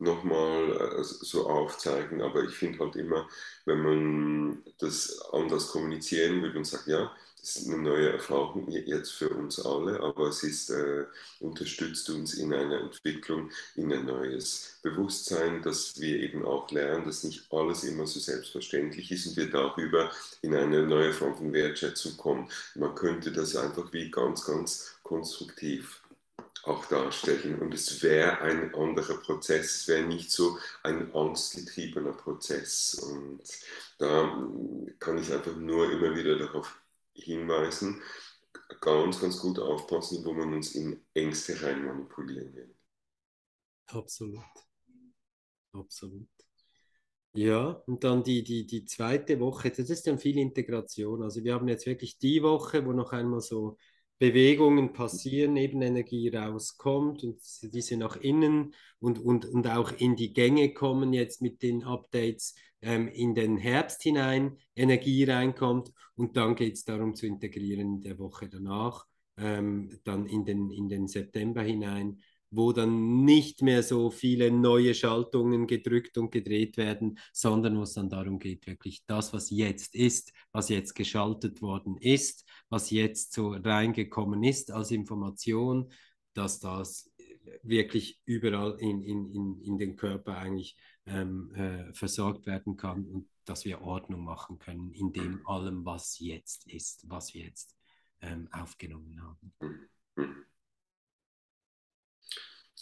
nochmal 0.00 0.98
äh, 0.98 1.04
so 1.04 1.48
aufzeigen. 1.48 2.22
Aber 2.22 2.42
ich 2.44 2.54
finde 2.54 2.78
halt 2.80 2.96
immer, 2.96 3.28
wenn 3.64 3.82
man 3.82 4.62
das 4.78 5.20
anders 5.32 5.68
kommunizieren 5.68 6.42
will 6.42 6.56
und 6.56 6.66
sagt, 6.66 6.86
ja, 6.86 7.10
das 7.40 7.56
ist 7.56 7.68
eine 7.68 7.78
neue 7.78 8.12
Erfahrung 8.12 8.70
jetzt 8.70 9.12
für 9.12 9.30
uns 9.30 9.64
alle, 9.64 10.00
aber 10.00 10.28
es 10.28 10.42
ist, 10.42 10.70
äh, 10.70 11.06
unterstützt 11.40 12.10
uns 12.10 12.34
in 12.34 12.52
einer 12.52 12.80
Entwicklung, 12.80 13.50
in 13.76 13.92
ein 13.92 14.04
neues 14.04 14.78
Bewusstsein, 14.82 15.62
dass 15.62 15.98
wir 15.98 16.18
eben 16.20 16.44
auch 16.44 16.70
lernen, 16.70 17.06
dass 17.06 17.24
nicht 17.24 17.50
alles 17.50 17.84
immer 17.84 18.06
so 18.06 18.20
selbstverständlich 18.20 19.10
ist 19.10 19.26
und 19.26 19.36
wir 19.38 19.50
darüber 19.50 20.10
in 20.42 20.54
eine 20.54 20.86
neue 20.86 21.14
Form 21.14 21.34
von 21.34 21.52
Wertschätzung 21.52 22.16
kommen. 22.18 22.50
Man 22.74 22.94
könnte 22.94 23.32
das 23.32 23.56
einfach 23.56 23.90
wie 23.92 24.10
ganz, 24.10 24.44
ganz 24.44 24.96
konstruktiv 25.02 25.99
auch 26.64 26.86
darstellen. 26.86 27.60
Und 27.60 27.74
es 27.74 28.02
wäre 28.02 28.40
ein 28.40 28.74
anderer 28.74 29.16
Prozess, 29.18 29.76
es 29.76 29.88
wäre 29.88 30.06
nicht 30.06 30.30
so 30.30 30.58
ein 30.82 31.14
angstgetriebener 31.14 32.12
Prozess. 32.12 32.94
Und 32.94 33.42
da 33.98 34.48
kann 34.98 35.18
ich 35.18 35.32
einfach 35.32 35.56
nur 35.56 35.90
immer 35.90 36.14
wieder 36.16 36.38
darauf 36.38 36.80
hinweisen, 37.14 38.02
ganz, 38.80 39.20
ganz 39.20 39.38
gut 39.38 39.58
aufpassen, 39.58 40.24
wo 40.24 40.32
man 40.32 40.54
uns 40.54 40.74
in 40.74 41.00
Ängste 41.14 41.60
rein 41.62 41.84
manipulieren 41.84 42.54
will. 42.54 42.74
Absolut. 43.86 44.44
Absolut. 45.72 46.28
Ja, 47.32 47.82
und 47.86 48.02
dann 48.02 48.24
die, 48.24 48.42
die, 48.42 48.66
die 48.66 48.84
zweite 48.84 49.38
Woche, 49.38 49.70
das 49.70 49.88
ist 49.90 50.06
dann 50.06 50.18
viel 50.18 50.36
Integration. 50.38 51.22
Also 51.22 51.44
wir 51.44 51.54
haben 51.54 51.68
jetzt 51.68 51.86
wirklich 51.86 52.18
die 52.18 52.42
Woche, 52.42 52.84
wo 52.84 52.92
noch 52.92 53.12
einmal 53.12 53.40
so 53.40 53.76
Bewegungen 54.20 54.92
passieren, 54.92 55.54
Nebenenergie 55.54 56.28
rauskommt 56.28 57.24
und 57.24 57.40
diese 57.72 57.96
nach 57.96 58.16
innen 58.16 58.74
und, 58.98 59.18
und, 59.18 59.46
und 59.46 59.66
auch 59.66 59.92
in 59.92 60.14
die 60.14 60.34
Gänge 60.34 60.74
kommen 60.74 61.14
jetzt 61.14 61.40
mit 61.40 61.62
den 61.62 61.84
Updates 61.84 62.54
ähm, 62.82 63.08
in 63.08 63.34
den 63.34 63.56
Herbst 63.56 64.02
hinein, 64.02 64.58
Energie 64.76 65.24
reinkommt 65.24 65.94
und 66.16 66.36
dann 66.36 66.54
geht 66.54 66.74
es 66.74 66.84
darum 66.84 67.14
zu 67.14 67.26
integrieren 67.26 67.94
in 67.94 68.00
der 68.02 68.18
Woche 68.18 68.50
danach, 68.50 69.06
ähm, 69.38 69.98
dann 70.04 70.26
in 70.26 70.44
den, 70.44 70.70
in 70.70 70.90
den 70.90 71.08
September 71.08 71.62
hinein 71.62 72.20
wo 72.50 72.72
dann 72.72 73.24
nicht 73.24 73.62
mehr 73.62 73.82
so 73.82 74.10
viele 74.10 74.50
neue 74.50 74.94
Schaltungen 74.94 75.66
gedrückt 75.66 76.18
und 76.18 76.32
gedreht 76.32 76.76
werden, 76.76 77.18
sondern 77.32 77.78
wo 77.78 77.82
es 77.82 77.94
dann 77.94 78.08
darum 78.08 78.38
geht, 78.38 78.66
wirklich 78.66 79.04
das, 79.06 79.32
was 79.32 79.50
jetzt 79.50 79.94
ist, 79.94 80.32
was 80.52 80.68
jetzt 80.68 80.94
geschaltet 80.94 81.62
worden 81.62 81.96
ist, 81.98 82.44
was 82.68 82.90
jetzt 82.90 83.32
so 83.32 83.50
reingekommen 83.50 84.42
ist 84.42 84.70
als 84.70 84.90
Information, 84.90 85.92
dass 86.34 86.60
das 86.60 87.10
wirklich 87.62 88.20
überall 88.24 88.76
in, 88.78 89.02
in, 89.02 89.32
in, 89.32 89.60
in 89.62 89.78
den 89.78 89.96
Körper 89.96 90.36
eigentlich 90.36 90.76
ähm, 91.06 91.52
äh, 91.54 91.92
versorgt 91.94 92.46
werden 92.46 92.76
kann 92.76 93.04
und 93.06 93.28
dass 93.44 93.64
wir 93.64 93.82
Ordnung 93.82 94.24
machen 94.24 94.58
können 94.58 94.92
in 94.92 95.12
dem 95.12 95.46
allem, 95.46 95.84
was 95.84 96.18
jetzt 96.18 96.66
ist, 96.68 97.08
was 97.08 97.34
wir 97.34 97.44
jetzt 97.44 97.76
ähm, 98.20 98.48
aufgenommen 98.52 99.20
haben. 99.20 99.88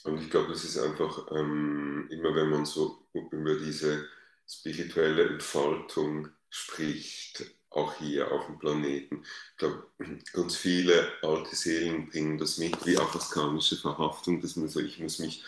Und 0.09 0.23
ich 0.23 0.31
glaube, 0.31 0.49
das 0.49 0.65
ist 0.65 0.79
einfach 0.79 1.31
ähm, 1.33 2.09
immer, 2.11 2.35
wenn 2.35 2.51
man 2.51 2.65
so 2.65 3.07
über 3.13 3.57
diese 3.57 4.09
spirituelle 4.47 5.29
Entfaltung 5.29 6.29
spricht, 6.49 7.45
auch 7.71 7.95
hier 7.99 8.33
auf 8.33 8.47
dem 8.47 8.59
Planeten. 8.59 9.23
Ich 9.53 9.59
glaube, 9.59 9.87
ganz 10.33 10.57
viele 10.57 11.13
alte 11.23 11.55
Seelen 11.55 12.09
bringen 12.09 12.39
das 12.39 12.59
mit, 12.59 12.87
wie 12.87 12.97
auch 12.97 13.13
das 13.13 13.31
karmische 13.31 13.77
Verhaftung, 13.77 14.41
dass 14.41 14.57
man 14.57 14.69
so, 14.69 14.81
ich 14.81 14.99
muss 14.99 15.19
mich 15.19 15.45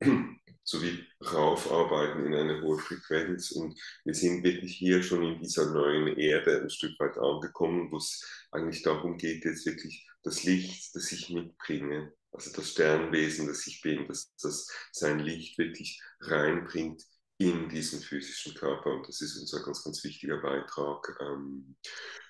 so 0.64 0.82
wie 0.82 1.04
raufarbeiten 1.24 2.26
in 2.26 2.34
eine 2.34 2.60
hohe 2.60 2.78
Frequenz. 2.78 3.52
Und 3.52 3.80
wir 4.04 4.14
sind 4.14 4.44
wirklich 4.44 4.76
hier 4.76 5.02
schon 5.02 5.22
in 5.22 5.40
dieser 5.40 5.72
neuen 5.72 6.08
Erde 6.18 6.60
ein 6.60 6.70
Stück 6.70 6.98
weit 7.00 7.16
angekommen, 7.16 7.90
wo 7.90 7.96
es 7.96 8.24
eigentlich 8.50 8.82
darum 8.82 9.16
geht, 9.16 9.44
jetzt 9.44 9.64
wirklich 9.64 10.06
das 10.22 10.44
Licht, 10.44 10.94
das 10.94 11.10
ich 11.10 11.30
mitbringe, 11.30 12.12
also 12.32 12.50
das 12.52 12.70
Sternwesen, 12.70 13.46
das 13.46 13.66
ich 13.66 13.80
bin, 13.82 14.06
dass 14.08 14.34
das 14.40 14.68
sein 14.90 15.18
Licht 15.20 15.58
wirklich 15.58 16.00
reinbringt 16.20 17.04
in 17.38 17.68
diesen 17.68 18.00
physischen 18.00 18.54
Körper. 18.54 18.94
Und 18.94 19.08
das 19.08 19.20
ist 19.20 19.36
unser 19.38 19.62
ganz, 19.64 19.84
ganz 19.84 20.02
wichtiger 20.04 20.38
Beitrag 20.40 21.16
ähm, 21.20 21.76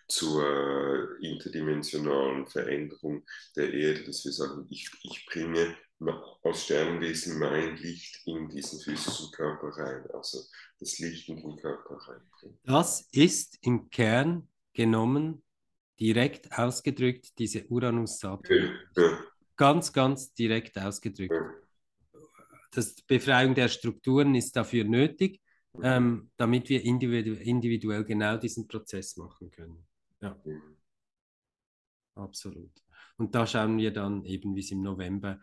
zur 0.09 1.17
interdimensionalen 1.21 2.47
Veränderung 2.47 3.25
der 3.57 3.73
Erde, 3.73 4.05
dass 4.05 4.25
wir 4.25 4.33
sagen, 4.33 4.67
ich, 4.71 4.91
ich 5.03 5.27
bringe 5.27 5.77
als 6.43 6.65
Sternwesen 6.65 7.39
mein 7.39 7.77
Licht 7.77 8.27
in 8.27 8.49
diesen 8.49 8.81
physischen 8.81 9.31
Körper 9.31 9.69
rein, 9.69 10.05
also 10.13 10.41
das 10.81 10.99
Licht 10.99 11.29
in 11.29 11.37
den 11.37 11.57
Körper 11.57 11.95
reinbringen. 11.95 12.59
Das 12.65 13.09
ist 13.13 13.59
im 13.63 13.89
Kern 13.89 14.49
genommen, 14.73 15.45
direkt 16.01 16.51
ausgedrückt, 16.59 17.39
diese 17.39 17.65
Uranus-Saturn. 17.69 18.77
Ja, 18.97 19.03
ja 19.03 19.32
ganz, 19.57 19.93
ganz 19.93 20.33
direkt 20.35 20.79
ausgedrückt. 20.79 21.35
Das 22.73 22.95
Befreiung 23.03 23.55
der 23.55 23.69
Strukturen 23.69 24.35
ist 24.35 24.57
dafür 24.57 24.85
nötig, 24.85 25.41
ähm, 25.83 26.31
damit 26.37 26.69
wir 26.69 26.83
individu 26.85 27.35
individuell 27.35 28.05
genau 28.05 28.37
diesen 28.37 28.67
Prozess 28.67 29.17
machen 29.17 29.51
können. 29.51 29.87
Ja. 30.21 30.37
Absolut. 32.15 32.71
Und 33.17 33.35
da 33.35 33.47
schauen 33.47 33.79
wir 33.79 33.93
dann 33.93 34.25
eben, 34.25 34.55
wie 34.55 34.61
es 34.61 34.71
im 34.71 34.83
November 34.83 35.39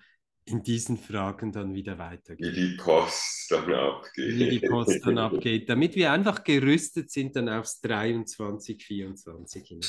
in 0.45 0.63
diesen 0.63 0.97
Fragen 0.97 1.51
dann 1.51 1.73
wieder 1.73 1.97
weitergeht. 1.97 2.55
Wie 2.55 2.69
die 2.69 2.77
Post 2.77 3.51
dann 3.51 3.71
abgeht. 3.71 4.35
Wie 4.35 4.49
die 4.49 4.67
Post 4.67 5.05
dann 5.05 5.17
abgeht, 5.17 5.69
damit 5.69 5.95
wir 5.95 6.11
einfach 6.11 6.43
gerüstet 6.43 7.11
sind 7.11 7.35
dann 7.35 7.49
aufs 7.49 7.79
23, 7.81 8.83
24 8.83 9.67
hinein. 9.67 9.81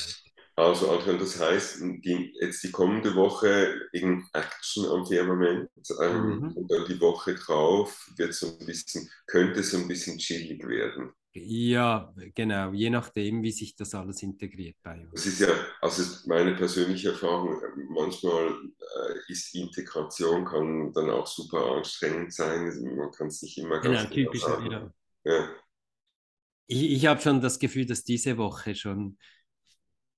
Also 0.61 0.91
Adrian, 0.91 1.17
das 1.17 1.39
heißt, 1.39 1.81
die, 1.81 2.35
jetzt 2.39 2.61
die 2.63 2.69
kommende 2.69 3.15
Woche 3.15 3.89
in 3.93 4.23
Action 4.31 4.85
am 4.85 5.07
Firmament 5.07 5.71
ähm, 5.99 6.37
mhm. 6.37 6.51
und 6.51 6.71
dann 6.71 6.85
die 6.87 7.01
Woche 7.01 7.33
drauf 7.33 8.07
wird 8.15 8.35
so 8.35 8.59
ein 8.59 8.65
bisschen, 8.67 9.09
könnte 9.25 9.61
es 9.61 9.73
ein 9.73 9.87
bisschen 9.87 10.19
chillig 10.19 10.63
werden. 10.67 11.13
Ja, 11.33 12.13
genau, 12.35 12.73
je 12.73 12.91
nachdem, 12.91 13.41
wie 13.41 13.51
sich 13.51 13.75
das 13.75 13.95
alles 13.95 14.21
integriert 14.21 14.75
bei 14.83 15.01
uns. 15.01 15.13
Das 15.13 15.25
ist 15.25 15.39
ja, 15.39 15.47
also 15.81 16.03
meine 16.27 16.53
persönliche 16.53 17.09
Erfahrung, 17.09 17.59
manchmal 17.89 18.49
äh, 18.49 19.31
ist 19.31 19.55
Integration 19.55 20.45
kann 20.45 20.93
dann 20.93 21.09
auch 21.09 21.25
super 21.25 21.77
anstrengend 21.77 22.33
sein. 22.33 22.65
Man 22.95 23.09
kann 23.11 23.27
es 23.27 23.41
nicht 23.41 23.57
immer 23.57 23.79
Genau, 23.79 23.95
ganz 23.95 24.11
typisch 24.11 24.41
sagen. 24.41 24.65
wieder. 24.65 24.93
Ja. 25.23 25.49
Ich, 26.67 26.91
ich 26.91 27.05
habe 27.07 27.19
schon 27.19 27.41
das 27.41 27.57
Gefühl, 27.57 27.87
dass 27.87 28.03
diese 28.03 28.37
Woche 28.37 28.75
schon 28.75 29.17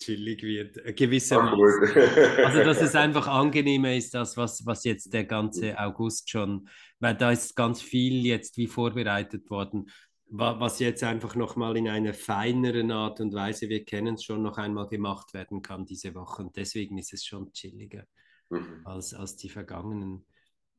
chillig 0.04 0.44
wird. 0.44 0.78
Äh, 0.78 0.94
Gewissermaßen. 0.94 1.58
Also, 2.46 2.63
dass 2.63 2.82
es 2.82 2.96
einfach 2.96 3.28
angenehmer 3.28 3.94
ist, 3.96 4.16
als 4.16 4.38
was, 4.38 4.66
was 4.66 4.84
jetzt 4.84 5.13
der 5.13 5.26
ganze 5.26 5.78
August 5.80 6.30
schon, 6.30 6.68
weil 7.00 7.16
da 7.16 7.32
ist 7.32 7.56
ganz 7.56 7.82
viel 7.82 8.26
jetzt 8.26 8.58
wie 8.58 8.68
vorbereitet 8.68 9.50
worden, 9.50 9.89
wa- 10.28 10.60
was 10.60 10.80
jetzt 10.80 11.04
einfach 11.04 11.36
nochmal 11.36 11.78
in 11.78 11.88
einer 11.88 12.13
feineren 12.13 12.92
Art 12.92 13.20
und 13.22 13.34
Weise, 13.34 13.70
wir 13.70 13.84
kennen 13.86 14.16
es 14.16 14.24
schon, 14.24 14.42
noch 14.44 14.58
einmal 14.58 14.88
gemacht 14.88 15.34
werden 15.34 15.62
kann 15.62 15.86
diese 15.86 16.13
Woche. 16.16 16.44
Und 16.44 16.56
deswegen 16.58 16.98
ist 16.98 17.13
es 17.13 17.26
schon 17.26 17.52
chilliger 17.54 18.06
Mhm, 18.50 18.82
als, 18.86 19.13
als 19.13 19.36
die 19.38 19.50
vergangenen 19.50 20.26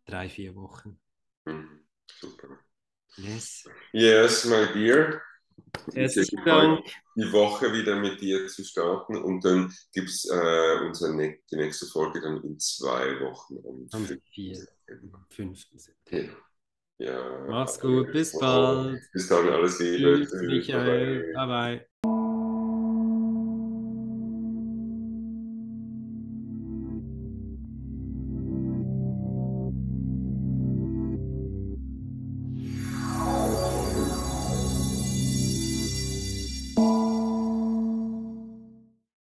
drei, 0.06 0.28
vier 0.28 0.54
Wochen. 0.54 1.00
mhm. 1.46 1.80
Super. 2.20 2.58
Yes. 3.16 3.64
Yes, 3.92 4.44
my 4.44 4.66
dear. 4.74 5.22
Herzlichen 5.92 6.44
Dank. 6.44 6.84
die 7.16 7.32
Woche 7.32 7.72
wieder 7.72 7.96
mit 7.96 8.20
dir 8.20 8.46
zu 8.48 8.64
starten 8.64 9.16
und 9.16 9.44
dann 9.44 9.72
gibt 9.92 10.08
es 10.08 10.28
äh, 10.30 10.86
unsere 10.86 11.14
ne 11.14 11.38
die 11.50 11.56
nächste 11.56 11.86
Folge 11.86 12.20
dann 12.20 12.42
in 12.42 12.58
zwei 12.58 13.20
Wochen. 13.20 13.58
Am 13.66 13.88
Am 13.92 14.06
5. 14.06 14.22
4. 14.32 14.56
September. 14.56 15.26
5. 15.30 15.66
September. 15.76 16.36
Ja. 16.98 17.46
Mach's 17.48 17.78
gut, 17.80 18.12
bis 18.12 18.38
bald. 18.38 19.00
Bis 19.12 19.28
dann, 19.28 19.48
alles 19.48 19.80
Liebe. 19.80 20.20
Tschüss, 20.20 20.32
Michael. 20.42 21.32
Bye 21.34 21.46
bye. 22.02 22.10